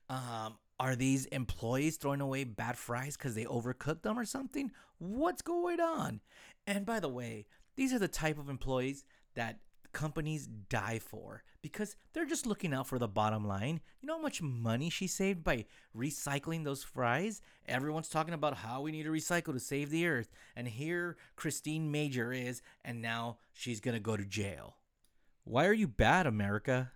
Um, 0.09 0.57
are 0.81 0.97
these 0.97 1.27
employees 1.27 1.97
throwing 1.97 2.21
away 2.21 2.45
bad 2.45 2.77
fries 2.77 3.17
because 3.17 3.35
they 3.35 3.45
overcooked 3.45 4.03
them 4.03 4.19
or 4.19 4.25
something? 4.25 4.73
What's 4.99 5.43
going 5.43 5.81
on? 5.81 6.21
And 6.67 6.85
by 6.85 7.01
the 7.01 7.09
way, 7.09 7.47
these 7.77 7.93
are 7.93 7.99
the 7.99 8.09
type 8.09 8.39
of 8.39 8.49
employees 8.49 9.05
that 9.35 9.59
companies 9.93 10.47
die 10.69 10.99
for 10.99 11.45
because 11.63 11.97
they're 12.13 12.27
just 12.27 12.47
looking 12.47 12.75
out 12.75 12.87
for 12.87 12.99
the 12.99 13.09
bottom 13.09 13.47
line. 13.47 13.81
You 14.01 14.09
know 14.09 14.17
how 14.17 14.23
much 14.23 14.43
money 14.43 14.91
she 14.91 15.07
saved 15.07 15.43
by 15.45 15.65
recycling 15.97 16.65
those 16.65 16.83
fries? 16.83 17.41
Everyone's 17.67 18.09
talking 18.09 18.35
about 18.35 18.57
how 18.57 18.83
we 18.83 18.93
need 18.93 19.05
to 19.05 19.11
recycle 19.11 19.53
to 19.53 19.61
save 19.61 19.91
the 19.91 20.07
earth. 20.07 20.31
And 20.57 20.69
here 20.69 21.17
Christine 21.37 21.91
Major 21.91 22.33
is, 22.33 22.61
and 22.85 23.01
now 23.01 23.39
she's 23.53 23.81
going 23.81 23.95
to 23.95 24.01
go 24.01 24.17
to 24.17 24.25
jail. 24.25 24.77
Why 25.45 25.67
are 25.67 25.73
you 25.73 25.89
bad, 25.89 26.27
America? 26.27 26.91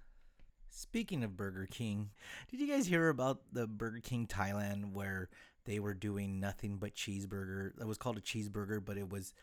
Speaking 0.79 1.25
of 1.25 1.37
Burger 1.37 1.67
King, 1.69 2.11
did 2.49 2.61
you 2.61 2.69
guys 2.69 2.87
hear 2.87 3.09
about 3.09 3.41
the 3.53 3.67
Burger 3.67 3.99
King 3.99 4.29
Thailand 4.29 4.93
where 4.93 5.29
they 5.65 5.81
were 5.81 5.93
doing 5.93 6.39
nothing 6.39 6.77
but 6.77 6.95
cheeseburger? 6.95 7.75
That 7.79 7.89
was 7.89 7.99
called 7.99 8.17
a 8.17 8.21
cheeseburger, 8.21 8.83
but 8.85 8.97
it 8.97 9.11
was 9.11 9.35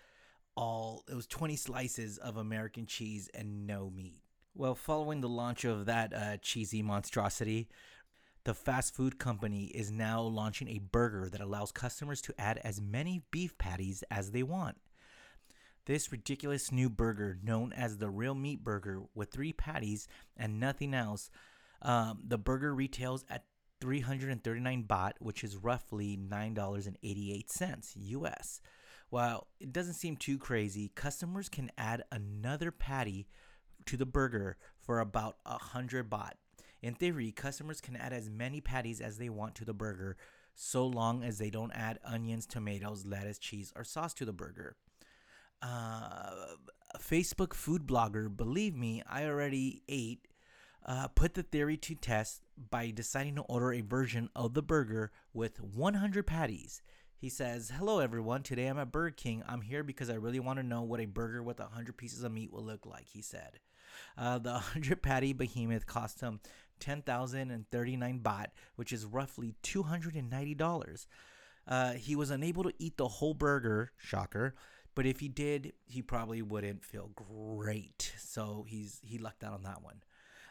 all 0.56 1.04
it 1.10 1.14
was 1.14 1.28
20 1.28 1.58
slices 1.58 2.18
of 2.20 2.38
American 2.38 2.86
cheese 2.86 3.30
and 3.34 3.68
no 3.68 3.92
meat. 3.94 4.22
Well, 4.54 4.76
following 4.76 5.20
the 5.20 5.28
launch 5.28 5.66
of 5.66 5.88
that 5.88 6.14
uh, 6.14 6.38
cheesy 6.38 6.82
monstrosity, 6.82 7.68
the 8.46 8.54
fast 8.54 8.96
food 8.96 9.20
company 9.20 9.66
is 9.66 9.92
now 9.92 10.22
launching 10.22 10.70
a 10.70 10.80
burger 10.80 11.28
that 11.30 11.42
allows 11.42 11.74
customers 11.74 12.22
to 12.22 12.34
add 12.40 12.62
as 12.64 12.80
many 12.80 13.24
beef 13.32 13.58
patties 13.58 14.06
as 14.10 14.32
they 14.32 14.44
want. 14.44 14.78
This 15.86 16.12
ridiculous 16.12 16.72
new 16.72 16.90
burger, 16.90 17.38
known 17.44 17.72
as 17.72 17.98
the 17.98 18.10
Real 18.10 18.34
Meat 18.34 18.64
Burger, 18.64 19.04
with 19.14 19.32
three 19.32 19.54
patties 19.54 20.08
and 20.36 20.60
nothing 20.60 20.96
else, 20.96 21.30
um, 21.84 22.22
the 22.26 22.40
burger 22.40 22.74
retails 22.74 23.24
at 23.30 23.46
339 23.82 24.86
baht, 24.88 25.12
which 25.20 25.44
is 25.44 25.58
roughly 25.58 26.18
$9.88 26.18 27.92
US. 27.96 28.62
While 29.12 29.46
it 29.60 29.72
doesn't 29.72 29.94
seem 29.94 30.18
too 30.18 30.40
crazy, 30.40 30.92
customers 30.96 31.50
can 31.50 31.70
add 31.78 32.04
another 32.12 32.72
patty 32.72 33.28
to 33.86 33.96
the 33.96 34.08
burger 34.08 34.58
for 34.80 35.00
about 35.00 35.38
100 35.46 36.10
baht. 36.10 36.34
In 36.82 36.96
theory, 36.96 37.32
customers 37.32 37.80
can 37.80 37.96
add 37.96 38.12
as 38.12 38.28
many 38.28 38.60
patties 38.60 39.02
as 39.02 39.20
they 39.20 39.30
want 39.30 39.54
to 39.56 39.66
the 39.66 39.74
burger, 39.74 40.18
so 40.56 40.88
long 40.88 41.24
as 41.24 41.38
they 41.38 41.52
don't 41.52 41.72
add 41.74 42.00
onions, 42.04 42.48
tomatoes, 42.48 43.06
lettuce, 43.06 43.38
cheese, 43.38 43.72
or 43.76 43.84
sauce 43.84 44.16
to 44.16 44.26
the 44.26 44.34
burger. 44.34 44.76
Uh, 45.66 46.30
Facebook 47.00 47.54
food 47.54 47.88
blogger, 47.88 48.36
believe 48.36 48.76
me, 48.76 49.02
I 49.10 49.26
already 49.26 49.82
ate, 49.90 50.28
uh, 50.86 51.08
put 51.08 51.34
the 51.34 51.42
theory 51.42 51.76
to 51.78 51.96
test 51.96 52.42
by 52.70 52.92
deciding 52.92 53.36
to 53.36 53.42
order 53.42 53.74
a 53.74 53.82
version 53.82 54.30
of 54.36 54.54
the 54.54 54.62
burger 54.62 55.12
with 55.34 55.60
100 55.60 56.28
patties. 56.28 56.84
He 57.18 57.30
says, 57.30 57.72
Hello 57.76 58.00
everyone, 58.00 58.44
today 58.44 58.68
I'm 58.68 58.78
at 58.78 58.92
Burger 58.92 59.16
King. 59.18 59.44
I'm 59.48 59.62
here 59.62 59.84
because 59.84 60.12
I 60.12 60.16
really 60.16 60.40
want 60.40 60.60
to 60.60 60.64
know 60.64 60.84
what 60.84 61.00
a 61.00 61.06
burger 61.06 61.42
with 61.42 61.60
100 61.60 61.98
pieces 61.98 62.24
of 62.24 62.32
meat 62.32 62.54
will 62.54 62.64
look 62.64 62.86
like, 62.86 63.08
he 63.08 63.24
said. 63.24 63.60
Uh, 64.18 64.38
the 64.38 64.52
100 64.52 65.02
patty 65.02 65.34
behemoth 65.34 65.88
cost 65.88 66.22
him 66.22 66.42
10,039 66.80 68.20
baht, 68.20 68.48
which 68.76 68.94
is 68.94 69.06
roughly 69.06 69.56
$290. 69.64 71.08
Uh, 71.68 71.94
he 71.94 72.16
was 72.16 72.30
unable 72.30 72.64
to 72.64 72.74
eat 72.78 72.98
the 72.98 73.08
whole 73.08 73.34
burger, 73.34 73.92
shocker, 73.98 74.54
but 74.96 75.06
if 75.06 75.20
he 75.20 75.28
did, 75.28 75.74
he 75.86 76.02
probably 76.02 76.42
wouldn't 76.42 76.84
feel 76.84 77.12
great. 77.16 78.14
So 78.18 78.66
he's 78.68 79.00
he 79.04 79.18
lucked 79.18 79.44
out 79.44 79.54
on 79.54 79.64
that 79.64 79.84
one. 79.84 80.02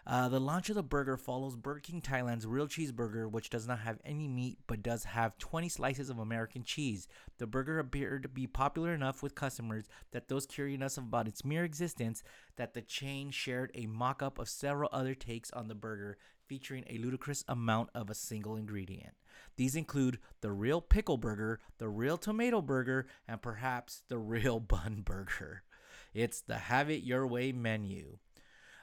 Uh, 0.07 0.29
the 0.29 0.41
launch 0.41 0.69
of 0.69 0.75
the 0.75 0.83
burger 0.83 1.17
follows 1.17 1.57
Burger 1.57 1.81
King 1.81 2.03
Thailand's 2.03 2.47
real 2.47 2.69
cheeseburger, 2.69 3.31
which 3.31 3.49
does 3.49 3.67
not 3.67 3.79
have 3.79 4.01
any 4.05 4.29
meat 4.29 4.59
but 4.67 4.83
does 4.83 5.05
have 5.05 5.39
20 5.39 5.71
slices 5.71 6.11
of 6.11 6.19
American 6.19 6.63
cheese. 6.63 7.09
The 7.39 7.47
burger 7.47 7.79
appeared 7.79 8.23
to 8.25 8.29
be 8.29 8.47
popular 8.47 8.93
enough 8.93 9.23
with 9.23 9.35
customers 9.35 9.87
that 10.11 10.29
those 10.29 10.45
curious 10.45 10.99
about 10.99 11.27
its 11.27 11.45
mere 11.45 11.65
existence 11.65 12.23
that 12.57 12.75
the 12.75 12.83
chain 12.83 13.31
shared 13.31 13.71
a 13.75 13.87
mock-up 13.87 14.39
of 14.39 14.49
several 14.49 14.91
other 14.93 15.15
takes 15.15 15.51
on 15.53 15.69
the 15.69 15.75
burger 15.75 16.19
featuring 16.47 16.85
a 16.91 16.99
ludicrous 16.99 17.43
amount 17.49 17.89
of 17.95 18.11
a 18.11 18.15
single 18.15 18.57
ingredient. 18.57 19.15
These 19.57 19.77
include 19.77 20.19
the 20.41 20.53
real 20.53 20.81
pickle 20.81 21.17
burger, 21.17 21.61
the 21.79 21.89
real 21.89 22.17
tomato 22.17 22.61
burger, 22.61 23.07
and 23.29 23.41
perhaps 23.41 24.03
the 24.09 24.19
real 24.19 24.61
bun 24.61 25.03
burger. 25.05 25.63
It's 26.13 26.41
the 26.41 26.57
have 26.57 26.91
it 26.91 27.03
your 27.03 27.27
way 27.27 27.53
menu. 27.53 28.19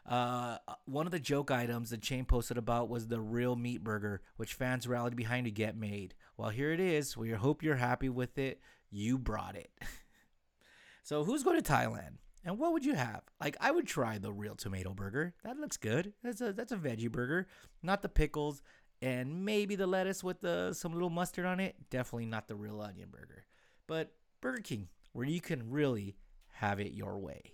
Uh, 0.05 0.57
one 0.85 1.05
of 1.05 1.11
the 1.11 1.19
joke 1.19 1.51
items 1.51 1.91
the 1.91 1.97
chain 1.97 2.25
posted 2.25 2.57
about 2.57 2.89
was 2.89 3.07
the 3.07 3.19
real 3.19 3.55
meat 3.55 3.83
burger, 3.83 4.21
which 4.35 4.53
fans 4.53 4.87
rallied 4.87 5.15
behind 5.15 5.45
to 5.45 5.51
get 5.51 5.77
made. 5.77 6.15
Well, 6.37 6.49
here 6.49 6.71
it 6.71 6.79
is. 6.79 7.15
We 7.15 7.31
hope 7.31 7.63
you're 7.63 7.75
happy 7.75 8.09
with 8.09 8.37
it. 8.37 8.59
You 8.89 9.17
brought 9.17 9.55
it. 9.55 9.71
so, 11.03 11.23
who's 11.23 11.43
going 11.43 11.61
to 11.61 11.71
Thailand? 11.71 12.17
And 12.43 12.57
what 12.57 12.73
would 12.73 12.83
you 12.83 12.95
have? 12.95 13.21
Like, 13.39 13.55
I 13.61 13.69
would 13.69 13.85
try 13.85 14.17
the 14.17 14.33
real 14.33 14.55
tomato 14.55 14.93
burger. 14.95 15.35
That 15.43 15.59
looks 15.59 15.77
good. 15.77 16.13
That's 16.23 16.41
a 16.41 16.51
that's 16.51 16.71
a 16.71 16.77
veggie 16.77 17.11
burger, 17.11 17.47
not 17.83 18.01
the 18.01 18.09
pickles, 18.09 18.63
and 19.01 19.45
maybe 19.45 19.75
the 19.75 19.87
lettuce 19.87 20.23
with 20.23 20.41
the 20.41 20.73
some 20.73 20.93
little 20.93 21.09
mustard 21.09 21.45
on 21.45 21.59
it. 21.59 21.75
Definitely 21.89 22.27
not 22.27 22.47
the 22.47 22.55
real 22.55 22.81
onion 22.81 23.09
burger. 23.11 23.45
But 23.87 24.13
Burger 24.41 24.61
King, 24.61 24.87
where 25.13 25.25
you 25.25 25.41
can 25.41 25.69
really 25.69 26.15
have 26.53 26.79
it 26.79 26.93
your 26.93 27.17
way. 27.17 27.53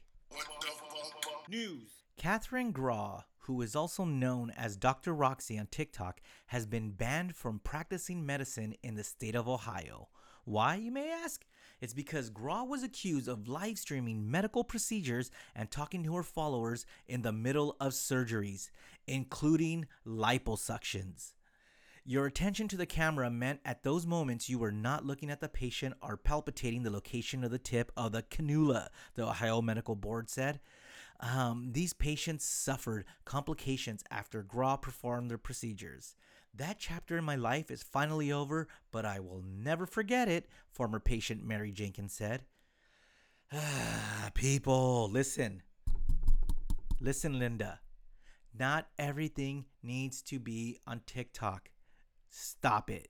News. 1.50 1.89
Catherine 2.18 2.74
Grawe, 2.74 3.24
who 3.39 3.62
is 3.62 3.76
also 3.76 4.04
known 4.04 4.52
as 4.58 4.76
Dr. 4.76 5.14
Roxy 5.14 5.58
on 5.58 5.68
TikTok, 5.68 6.20
has 6.48 6.66
been 6.66 6.91
banned 6.91 7.36
from 7.36 7.60
practicing 7.60 8.26
medicine 8.26 8.76
in 8.84 8.95
the 8.95 9.04
state 9.04 9.36
of 9.36 9.48
Ohio. 9.48 10.10
Why, 10.43 10.76
you 10.76 10.91
may 10.91 11.10
ask? 11.10 11.45
It's 11.80 11.93
because 11.93 12.32
Grawe 12.32 12.68
was 12.68 12.84
accused 12.84 13.28
of 13.28 13.48
live 13.48 13.78
streaming 13.78 14.32
medical 14.32 14.64
procedures 14.64 15.30
and 15.56 15.70
talking 15.70 16.04
to 16.04 16.16
her 16.16 16.24
followers 16.24 16.86
in 17.06 17.22
the 17.22 17.32
middle 17.32 17.76
of 17.80 17.93
surgeries, 17.93 18.70
including 19.06 19.86
liposuctions. 20.06 21.34
Your 22.10 22.26
attention 22.26 22.70
to 22.70 22.78
the 22.78 22.86
camera 22.86 23.30
meant 23.30 23.60
at 23.66 23.84
those 23.84 24.08
moments 24.08 24.47
you 24.47 24.60
were 24.60 24.72
not 24.72 25.05
looking 25.05 25.30
at 25.30 25.41
the 25.41 25.49
patient 25.49 25.93
or 26.01 26.16
palpitating 26.16 26.84
the 26.84 26.89
location 26.89 27.43
of 27.43 27.51
the 27.51 27.60
tip 27.60 27.91
of 27.97 28.14
the 28.14 28.24
cannula, 28.24 28.88
the 29.16 29.26
Ohio 29.26 29.62
Medical 29.62 29.93
Board 29.93 30.30
said. 30.30 30.62
Um, 31.20 31.72
these 31.74 31.91
patients 31.91 32.45
suffered 32.45 33.03
complications 33.26 34.05
after 34.10 34.41
Grawe 34.41 34.82
performed 34.82 35.30
their 35.30 35.38
procedures. 35.38 36.16
That 36.55 36.80
chapter 36.80 37.18
in 37.18 37.26
my 37.26 37.36
life 37.36 37.70
is 37.70 37.84
finally 37.84 38.32
over, 38.32 38.70
but 38.89 39.03
I 39.03 39.20
will 39.20 39.43
never 39.45 39.86
forget 39.86 40.30
it, 40.30 40.47
former 40.72 41.01
patient 41.01 41.43
Mary 41.43 41.74
Jenkins 41.74 42.14
said. 42.14 42.45
People, 44.34 45.10
listen. 45.12 45.62
Listen, 47.01 47.38
Linda. 47.38 47.82
Not 48.58 48.88
everything 48.97 49.66
needs 49.84 50.22
to 50.22 50.39
be 50.39 50.80
on 50.88 51.01
TikTok. 51.05 51.70
Stop 52.30 52.90
it. 52.90 53.10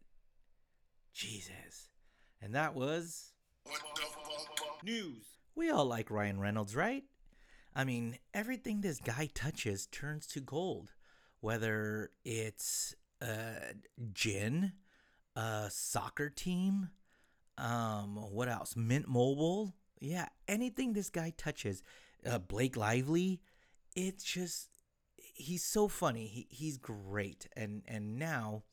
Jesus. 1.14 1.90
And 2.42 2.54
that 2.56 2.76
was. 2.76 3.34
News. 4.84 5.26
We 5.56 5.70
all 5.72 5.86
like 5.86 6.12
Ryan 6.12 6.40
Reynolds, 6.40 6.76
right? 6.76 7.04
I 7.76 7.84
mean, 7.84 8.18
everything 8.34 8.82
this 8.82 9.00
guy 9.00 9.30
touches 9.34 9.88
turns 9.88 10.28
to 10.28 10.40
gold. 10.40 10.92
Whether 11.40 12.12
it's 12.26 12.96
uh, 13.22 13.74
gin, 14.14 14.74
a 15.36 15.68
soccer 15.70 16.30
team, 16.30 16.90
um, 17.58 18.18
what 18.32 18.50
else? 18.50 18.76
Mint 18.76 19.08
Mobile. 19.08 19.76
Yeah, 20.00 20.28
anything 20.48 20.94
this 20.94 21.10
guy 21.10 21.34
touches. 21.38 21.84
Uh, 22.26 22.40
Blake 22.40 22.78
Lively. 22.78 23.42
It's 23.96 24.24
just 24.24 24.70
he's 25.16 25.64
so 25.64 25.88
funny. 25.88 26.28
He 26.28 26.48
he's 26.50 26.78
great, 26.78 27.48
and 27.56 27.84
and 27.88 28.18
now 28.18 28.64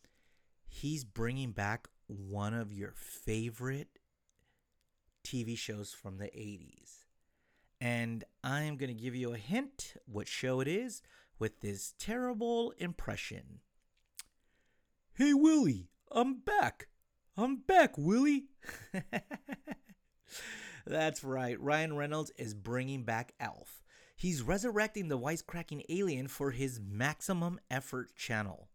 he's 0.75 1.05
bringing 1.05 1.53
back 1.53 1.87
one 2.09 2.53
of 2.53 2.73
your 2.73 2.93
favorite 2.97 4.01
TV 5.25 5.57
shows 5.57 5.93
from 5.93 6.19
the 6.19 6.27
80s. 6.27 7.05
And 7.81 8.25
I'm 8.43 8.77
going 8.77 8.95
to 8.95 9.03
give 9.03 9.15
you 9.15 9.33
a 9.33 9.39
hint 9.39 9.95
what 10.07 10.27
show 10.27 10.61
it 10.61 10.69
is 10.69 11.01
with 11.39 11.61
this 11.61 11.95
terrible 11.99 12.73
impression. 12.79 13.61
Hey, 15.15 15.33
Willie, 15.33 15.91
I'm 16.11 16.41
back. 16.41 16.89
I'm 17.37 17.57
back, 17.57 17.97
Willie. 17.97 18.47
That's 20.87 21.23
right. 21.23 21.61
Ryan 21.61 21.97
Reynolds 21.97 22.33
is 22.37 22.53
bringing 22.53 23.05
back 23.05 23.33
Alf. 23.39 23.85
He's 24.17 24.43
resurrecting 24.43 25.09
the 25.09 25.19
wisecracking 25.19 25.83
alien 25.89 26.29
for 26.29 26.51
his 26.51 26.81
Maximum 26.81 27.61
Effort 27.71 28.15
channel. 28.17 28.69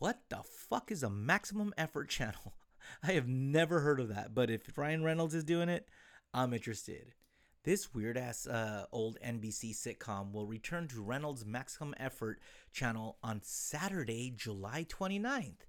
What 0.00 0.22
the 0.30 0.40
fuck 0.42 0.90
is 0.90 1.02
a 1.02 1.10
Maximum 1.10 1.74
Effort 1.76 2.08
channel? 2.08 2.54
I 3.02 3.12
have 3.12 3.28
never 3.28 3.80
heard 3.80 4.00
of 4.00 4.08
that, 4.08 4.34
but 4.34 4.48
if 4.48 4.78
Ryan 4.78 5.04
Reynolds 5.04 5.34
is 5.34 5.44
doing 5.44 5.68
it, 5.68 5.90
I'm 6.32 6.54
interested. 6.54 7.12
This 7.64 7.92
weird 7.92 8.16
ass 8.16 8.46
uh, 8.46 8.86
old 8.92 9.18
NBC 9.22 9.76
sitcom 9.76 10.32
will 10.32 10.46
return 10.46 10.88
to 10.88 11.02
Reynolds' 11.02 11.44
Maximum 11.44 11.94
Effort 11.98 12.40
channel 12.72 13.18
on 13.22 13.42
Saturday, 13.42 14.32
July 14.34 14.86
29th. 14.88 15.66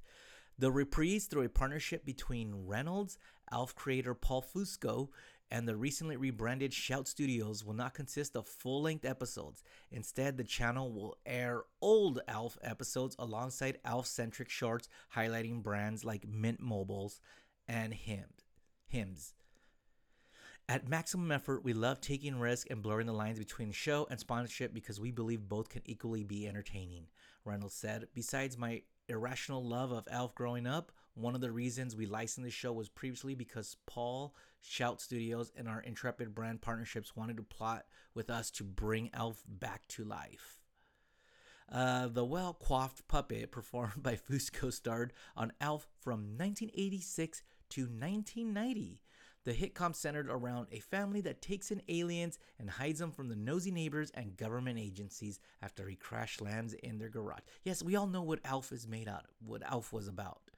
The 0.57 0.71
reprise, 0.71 1.25
through 1.25 1.43
a 1.43 1.49
partnership 1.49 2.05
between 2.05 2.65
Reynolds, 2.65 3.17
Alf 3.51 3.75
creator 3.75 4.13
Paul 4.13 4.43
Fusco, 4.43 5.09
and 5.51 5.67
the 5.67 5.75
recently 5.75 6.15
rebranded 6.15 6.73
Shout 6.73 7.07
Studios, 7.07 7.65
will 7.65 7.73
not 7.73 7.93
consist 7.93 8.37
of 8.37 8.47
full 8.47 8.81
length 8.81 9.03
episodes. 9.03 9.63
Instead, 9.91 10.37
the 10.37 10.45
channel 10.45 10.91
will 10.91 11.17
air 11.25 11.63
old 11.81 12.21
Alf 12.27 12.57
episodes 12.63 13.15
alongside 13.19 13.77
Alf 13.83 14.07
centric 14.07 14.49
shorts 14.49 14.87
highlighting 15.15 15.61
brands 15.61 16.05
like 16.05 16.25
Mint 16.25 16.61
Mobiles 16.61 17.19
and 17.67 17.93
Hims. 17.93 19.33
At 20.69 20.87
Maximum 20.87 21.31
Effort, 21.33 21.65
we 21.65 21.73
love 21.73 21.99
taking 21.99 22.39
risks 22.39 22.69
and 22.71 22.81
blurring 22.81 23.07
the 23.07 23.13
lines 23.13 23.37
between 23.37 23.73
show 23.73 24.07
and 24.09 24.17
sponsorship 24.17 24.73
because 24.73 25.01
we 25.01 25.11
believe 25.11 25.49
both 25.49 25.67
can 25.67 25.81
equally 25.85 26.23
be 26.23 26.47
entertaining. 26.47 27.07
Reynolds 27.43 27.75
said, 27.75 28.07
Besides 28.13 28.57
my 28.57 28.83
irrational 29.09 29.63
love 29.65 29.91
of 29.91 30.07
Alf 30.09 30.33
growing 30.33 30.65
up, 30.65 30.93
one 31.13 31.35
of 31.35 31.41
the 31.41 31.51
reasons 31.51 31.95
we 31.95 32.05
licensed 32.05 32.45
the 32.45 32.51
show 32.51 32.71
was 32.71 32.89
previously 32.89 33.35
because 33.35 33.77
Paul, 33.85 34.35
Shout 34.61 35.01
Studios, 35.01 35.51
and 35.57 35.67
our 35.67 35.81
Intrepid 35.81 36.33
brand 36.33 36.61
partnerships 36.61 37.15
wanted 37.15 37.37
to 37.37 37.43
plot 37.43 37.85
with 38.13 38.29
us 38.29 38.49
to 38.51 38.63
bring 38.63 39.09
Alf 39.13 39.43
back 39.47 39.87
to 39.89 40.03
life. 40.03 40.59
Uh, 41.71 42.07
the 42.07 42.25
well 42.25 42.53
coiffed 42.53 43.07
puppet 43.07 43.51
performed 43.51 44.03
by 44.03 44.15
Fusco 44.15 44.71
starred 44.71 45.13
on 45.35 45.53
Alf 45.61 45.87
from 45.99 46.37
1986 46.37 47.43
to 47.69 47.81
1990. 47.81 49.01
The 49.43 49.53
hitcom 49.53 49.95
centered 49.95 50.29
around 50.29 50.67
a 50.71 50.79
family 50.79 51.19
that 51.21 51.41
takes 51.41 51.71
in 51.71 51.81
aliens 51.89 52.37
and 52.59 52.69
hides 52.69 52.99
them 52.99 53.11
from 53.11 53.27
the 53.27 53.35
nosy 53.35 53.71
neighbors 53.71 54.11
and 54.11 54.37
government 54.37 54.77
agencies 54.77 55.39
after 55.63 55.87
he 55.87 55.95
crash 55.95 56.39
lands 56.39 56.73
in 56.75 56.99
their 56.99 57.09
garage. 57.09 57.39
Yes, 57.63 57.81
we 57.81 57.95
all 57.95 58.05
know 58.05 58.21
what 58.21 58.39
Alf 58.45 58.71
is 58.71 58.87
made 58.87 59.07
out 59.07 59.23
of, 59.23 59.47
what 59.47 59.63
Alf 59.63 59.91
was 59.91 60.07
about. 60.07 60.50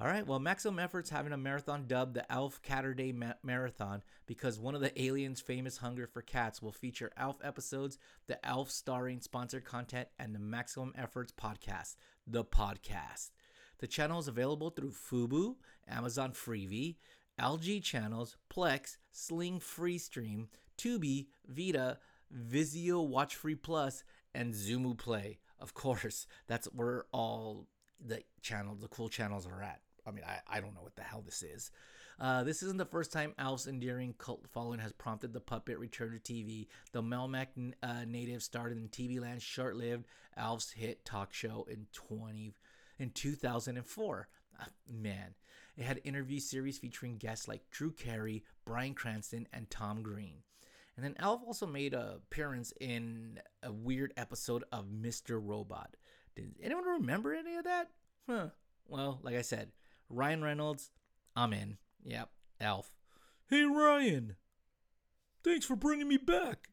All 0.00 0.08
right, 0.08 0.26
well, 0.26 0.40
Maximum 0.40 0.80
Efforts 0.80 1.10
having 1.10 1.32
a 1.32 1.36
marathon 1.36 1.84
dubbed 1.86 2.14
the 2.14 2.30
Alf 2.30 2.60
Catterday 2.62 3.14
Ma- 3.14 3.34
Marathon 3.44 4.02
because 4.26 4.58
one 4.58 4.74
of 4.74 4.80
the 4.80 5.00
aliens' 5.00 5.40
famous 5.40 5.76
hunger 5.76 6.08
for 6.08 6.20
cats 6.20 6.60
will 6.60 6.72
feature 6.72 7.12
Alf 7.16 7.36
episodes, 7.44 7.96
the 8.26 8.44
Alf 8.44 8.72
starring 8.72 9.20
sponsored 9.20 9.64
content, 9.64 10.08
and 10.18 10.34
the 10.34 10.40
Maximum 10.40 10.92
Efforts 10.98 11.30
podcast, 11.30 11.94
the 12.26 12.44
podcast. 12.44 13.30
The 13.78 13.86
channel 13.86 14.18
is 14.18 14.26
available 14.26 14.70
through 14.70 14.90
Fubo, 14.90 15.54
Amazon 15.86 16.32
Freevee, 16.32 16.96
LG 17.40 17.80
channels, 17.84 18.36
Plex, 18.52 18.96
Sling 19.12 19.60
Freestream, 19.60 20.48
Tubi, 20.76 21.26
Vidaa, 21.48 21.98
Vizio 22.36 23.06
Watch 23.06 23.36
Free 23.36 23.54
Plus, 23.54 24.02
and 24.34 24.54
Xumo 24.54 24.98
Play. 24.98 25.38
Of 25.60 25.72
course, 25.72 26.26
that's 26.48 26.66
where 26.66 27.04
all 27.12 27.68
the 28.04 28.22
channels, 28.42 28.80
the 28.80 28.88
cool 28.88 29.08
channels 29.08 29.46
are 29.46 29.62
at. 29.62 29.80
I 30.06 30.10
mean, 30.10 30.24
I, 30.26 30.56
I 30.58 30.60
don't 30.60 30.74
know 30.74 30.82
what 30.82 30.96
the 30.96 31.02
hell 31.02 31.22
this 31.24 31.42
is. 31.42 31.70
Uh, 32.20 32.44
this 32.44 32.62
isn't 32.62 32.76
the 32.76 32.84
first 32.84 33.12
time 33.12 33.34
Alf's 33.38 33.66
endearing 33.66 34.14
cult 34.18 34.46
following 34.52 34.78
has 34.78 34.92
prompted 34.92 35.32
the 35.32 35.40
puppet 35.40 35.78
return 35.78 36.12
to 36.12 36.32
TV. 36.32 36.68
The 36.92 37.02
Melmac 37.02 37.48
uh, 37.82 38.04
native 38.06 38.42
started 38.42 38.78
in 38.78 38.88
TV 38.88 39.20
land 39.20 39.42
short-lived 39.42 40.06
Alf's 40.36 40.70
hit 40.70 41.04
talk 41.04 41.32
show 41.32 41.66
in 41.68 41.86
20 41.92 42.54
in 42.98 43.10
2004. 43.10 44.28
Ah, 44.60 44.66
man, 44.88 45.34
it 45.76 45.84
had 45.84 46.00
interview 46.04 46.38
series 46.38 46.78
featuring 46.78 47.16
guests 47.16 47.48
like 47.48 47.70
Drew 47.70 47.90
Carey, 47.90 48.44
Bryan 48.64 48.94
Cranston, 48.94 49.48
and 49.52 49.68
Tom 49.68 50.02
Green. 50.02 50.42
And 50.96 51.04
then 51.04 51.16
Alf 51.18 51.42
also 51.44 51.66
made 51.66 51.92
an 51.92 52.06
appearance 52.16 52.72
in 52.80 53.40
a 53.64 53.72
weird 53.72 54.12
episode 54.16 54.62
of 54.70 54.86
Mr. 54.86 55.40
Robot. 55.42 55.96
Did 56.36 56.54
anyone 56.62 56.84
remember 56.84 57.34
any 57.34 57.56
of 57.56 57.64
that? 57.64 57.90
Huh. 58.28 58.48
Well, 58.86 59.20
like 59.22 59.36
I 59.36 59.42
said, 59.42 59.72
Ryan 60.08 60.42
Reynolds, 60.42 60.90
I'm 61.36 61.52
in. 61.52 61.78
Yep, 62.04 62.30
Alf. 62.60 62.90
Hey, 63.48 63.64
Ryan. 63.64 64.36
Thanks 65.42 65.66
for 65.66 65.76
bringing 65.76 66.08
me 66.08 66.16
back. 66.16 66.68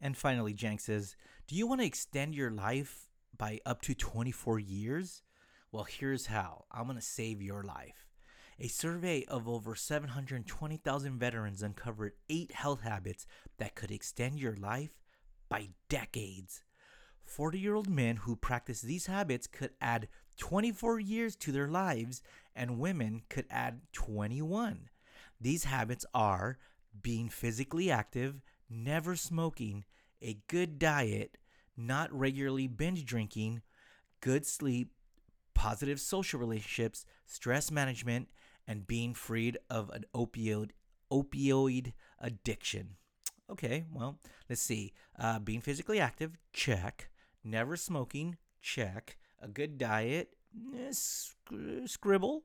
And 0.00 0.16
finally, 0.16 0.54
Jank 0.54 0.80
says, 0.80 1.16
Do 1.46 1.54
you 1.54 1.66
want 1.66 1.80
to 1.80 1.86
extend 1.86 2.34
your 2.34 2.50
life 2.50 3.08
by 3.36 3.60
up 3.64 3.82
to 3.82 3.94
24 3.94 4.58
years? 4.58 5.22
Well, 5.70 5.84
here's 5.84 6.26
how 6.26 6.64
I'm 6.70 6.84
going 6.84 6.96
to 6.96 7.02
save 7.02 7.40
your 7.40 7.62
life. 7.62 8.08
A 8.58 8.68
survey 8.68 9.24
of 9.28 9.48
over 9.48 9.74
720,000 9.74 11.18
veterans 11.18 11.62
uncovered 11.62 12.12
eight 12.28 12.52
health 12.52 12.82
habits 12.82 13.26
that 13.58 13.74
could 13.74 13.90
extend 13.90 14.38
your 14.38 14.56
life 14.56 14.90
by 15.48 15.70
decades. 15.88 16.62
40 17.24 17.58
year 17.58 17.74
old 17.74 17.88
men 17.88 18.16
who 18.16 18.36
practice 18.36 18.80
these 18.80 19.06
habits 19.06 19.46
could 19.46 19.70
add 19.80 20.08
24 20.38 21.00
years 21.00 21.36
to 21.36 21.52
their 21.52 21.68
lives, 21.68 22.22
and 22.54 22.78
women 22.78 23.22
could 23.28 23.46
add 23.50 23.80
21. 23.92 24.88
These 25.40 25.64
habits 25.64 26.06
are 26.14 26.58
being 27.00 27.28
physically 27.28 27.90
active, 27.90 28.42
never 28.68 29.16
smoking, 29.16 29.84
a 30.20 30.38
good 30.48 30.78
diet, 30.78 31.38
not 31.76 32.12
regularly 32.12 32.66
binge 32.66 33.04
drinking, 33.04 33.62
good 34.20 34.46
sleep, 34.46 34.92
positive 35.54 36.00
social 36.00 36.38
relationships, 36.38 37.04
stress 37.26 37.70
management, 37.70 38.28
and 38.66 38.86
being 38.86 39.14
freed 39.14 39.58
of 39.68 39.90
an 39.90 40.04
opioid 40.14 40.70
opioid 41.10 41.92
addiction. 42.18 42.96
Okay, 43.50 43.84
well, 43.92 44.18
let's 44.48 44.62
see. 44.62 44.92
Uh, 45.18 45.38
being 45.38 45.60
physically 45.60 46.00
active, 46.00 46.38
check. 46.52 47.10
Never 47.44 47.76
smoking, 47.76 48.36
check. 48.60 49.18
A 49.40 49.48
good 49.48 49.78
diet, 49.78 50.30
eh, 50.74 50.92
sc- 50.92 51.86
scribble. 51.86 52.44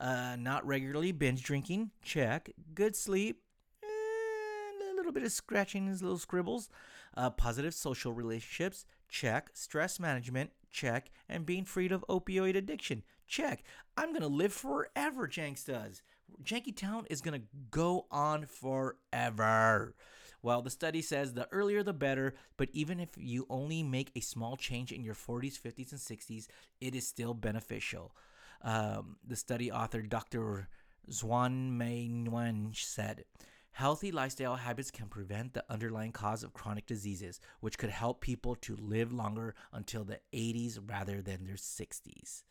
Uh, 0.00 0.36
not 0.38 0.66
regularly 0.66 1.12
binge 1.12 1.42
drinking, 1.42 1.90
check. 2.02 2.50
Good 2.74 2.94
sleep, 2.96 3.42
a 3.82 4.94
little 4.96 5.12
bit 5.12 5.24
of 5.24 5.32
scratching 5.32 5.86
his 5.86 6.02
little 6.02 6.18
scribbles. 6.18 6.70
Uh, 7.16 7.30
positive 7.30 7.74
social 7.74 8.12
relationships, 8.12 8.86
check. 9.08 9.50
Stress 9.54 9.98
management, 9.98 10.50
check. 10.70 11.10
And 11.28 11.44
being 11.44 11.64
freed 11.64 11.92
of 11.92 12.04
opioid 12.08 12.56
addiction, 12.56 13.02
check. 13.26 13.64
I'm 13.96 14.12
gonna 14.12 14.28
live 14.28 14.52
forever, 14.52 15.26
Janks 15.28 15.66
does. 15.66 16.02
Janky 16.42 16.74
Town 16.76 17.06
is 17.10 17.20
gonna 17.20 17.42
go 17.70 18.06
on 18.10 18.46
forever. 18.46 19.94
Well, 20.42 20.62
the 20.62 20.70
study 20.70 21.02
says 21.02 21.34
the 21.34 21.48
earlier 21.52 21.82
the 21.82 21.92
better, 21.92 22.34
but 22.56 22.68
even 22.72 23.00
if 23.00 23.10
you 23.16 23.46
only 23.50 23.82
make 23.82 24.12
a 24.14 24.20
small 24.20 24.56
change 24.56 24.92
in 24.92 25.02
your 25.02 25.14
40s, 25.14 25.60
50s, 25.60 25.90
and 25.90 26.00
60s, 26.00 26.46
it 26.80 26.94
is 26.94 27.06
still 27.06 27.34
beneficial. 27.34 28.14
Um, 28.62 29.16
the 29.26 29.36
study 29.36 29.70
author, 29.70 30.02
Dr. 30.02 30.68
Xuan-Mai 31.10 32.08
Nguyen, 32.10 32.76
said, 32.76 33.24
Healthy 33.72 34.10
lifestyle 34.10 34.56
habits 34.56 34.90
can 34.90 35.06
prevent 35.06 35.54
the 35.54 35.64
underlying 35.70 36.10
cause 36.10 36.42
of 36.42 36.52
chronic 36.52 36.86
diseases, 36.86 37.40
which 37.60 37.78
could 37.78 37.90
help 37.90 38.20
people 38.20 38.56
to 38.56 38.74
live 38.76 39.12
longer 39.12 39.54
until 39.72 40.02
the 40.02 40.18
80s 40.32 40.80
rather 40.84 41.22
than 41.22 41.44
their 41.44 41.54
60s. 41.54 42.42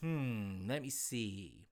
Hmm, 0.00 0.66
let 0.66 0.80
me 0.80 0.88
see. 0.88 1.66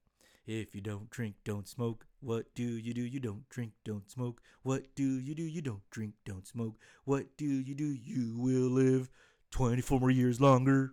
If 0.46 0.74
you 0.74 0.80
don't 0.80 1.10
drink, 1.10 1.36
don't 1.44 1.68
smoke. 1.68 2.06
What 2.20 2.54
do 2.54 2.62
you 2.62 2.94
do? 2.94 3.02
You 3.02 3.20
don't 3.20 3.48
drink, 3.48 3.72
don't 3.84 4.10
smoke. 4.10 4.40
What 4.62 4.94
do 4.96 5.04
you 5.04 5.34
do? 5.34 5.42
You 5.42 5.62
don't 5.62 5.88
drink, 5.90 6.14
don't 6.24 6.46
smoke. 6.46 6.76
What 7.04 7.36
do 7.36 7.44
you 7.44 7.74
do? 7.74 7.84
You 7.84 8.36
will 8.36 8.70
live 8.70 9.10
24 9.50 10.00
more 10.00 10.10
years 10.10 10.40
longer. 10.40 10.92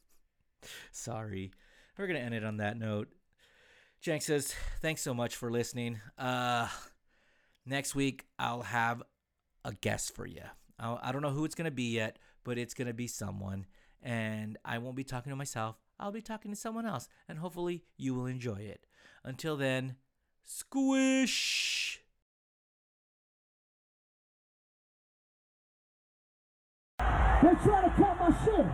Sorry. 0.92 1.52
We're 1.96 2.06
going 2.06 2.18
to 2.18 2.24
end 2.24 2.34
it 2.34 2.44
on 2.44 2.58
that 2.58 2.78
note. 2.78 3.08
Jank 4.02 4.22
says, 4.22 4.54
thanks 4.80 5.02
so 5.02 5.12
much 5.12 5.36
for 5.36 5.50
listening. 5.50 6.00
Uh, 6.16 6.68
next 7.66 7.94
week, 7.94 8.26
I'll 8.38 8.62
have 8.62 9.02
a 9.64 9.72
guest 9.72 10.14
for 10.14 10.26
you. 10.26 10.42
I 10.78 10.98
I 11.02 11.12
don't 11.12 11.22
know 11.22 11.30
who 11.30 11.44
it's 11.44 11.54
going 11.54 11.64
to 11.64 11.70
be 11.70 11.90
yet, 11.90 12.18
but 12.44 12.58
it's 12.58 12.74
going 12.74 12.86
to 12.86 12.94
be 12.94 13.08
someone. 13.08 13.66
And 14.02 14.56
I 14.64 14.78
won't 14.78 14.96
be 14.96 15.04
talking 15.04 15.30
to 15.30 15.36
myself. 15.36 15.76
I'll 16.00 16.12
be 16.12 16.20
talking 16.22 16.50
to 16.50 16.56
someone 16.56 16.86
else. 16.86 17.08
And 17.28 17.38
hopefully, 17.38 17.84
you 17.96 18.14
will 18.14 18.26
enjoy 18.26 18.58
it. 18.58 18.86
Until 19.24 19.56
then, 19.56 19.96
squish. 20.44 22.00
They're 26.98 27.54
trying 27.54 27.90
to 27.90 27.96
cut 27.96 28.18
my 28.18 28.30
shit. 28.44 28.66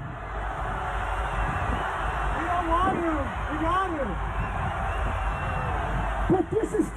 We 2.38 2.44
don't 2.48 2.68
want 2.68 2.96
you. 3.04 3.14
We 3.50 3.56
want 3.64 3.92
you. 4.00 4.08
But 6.30 6.44
this 6.50 6.72
is 6.72 6.88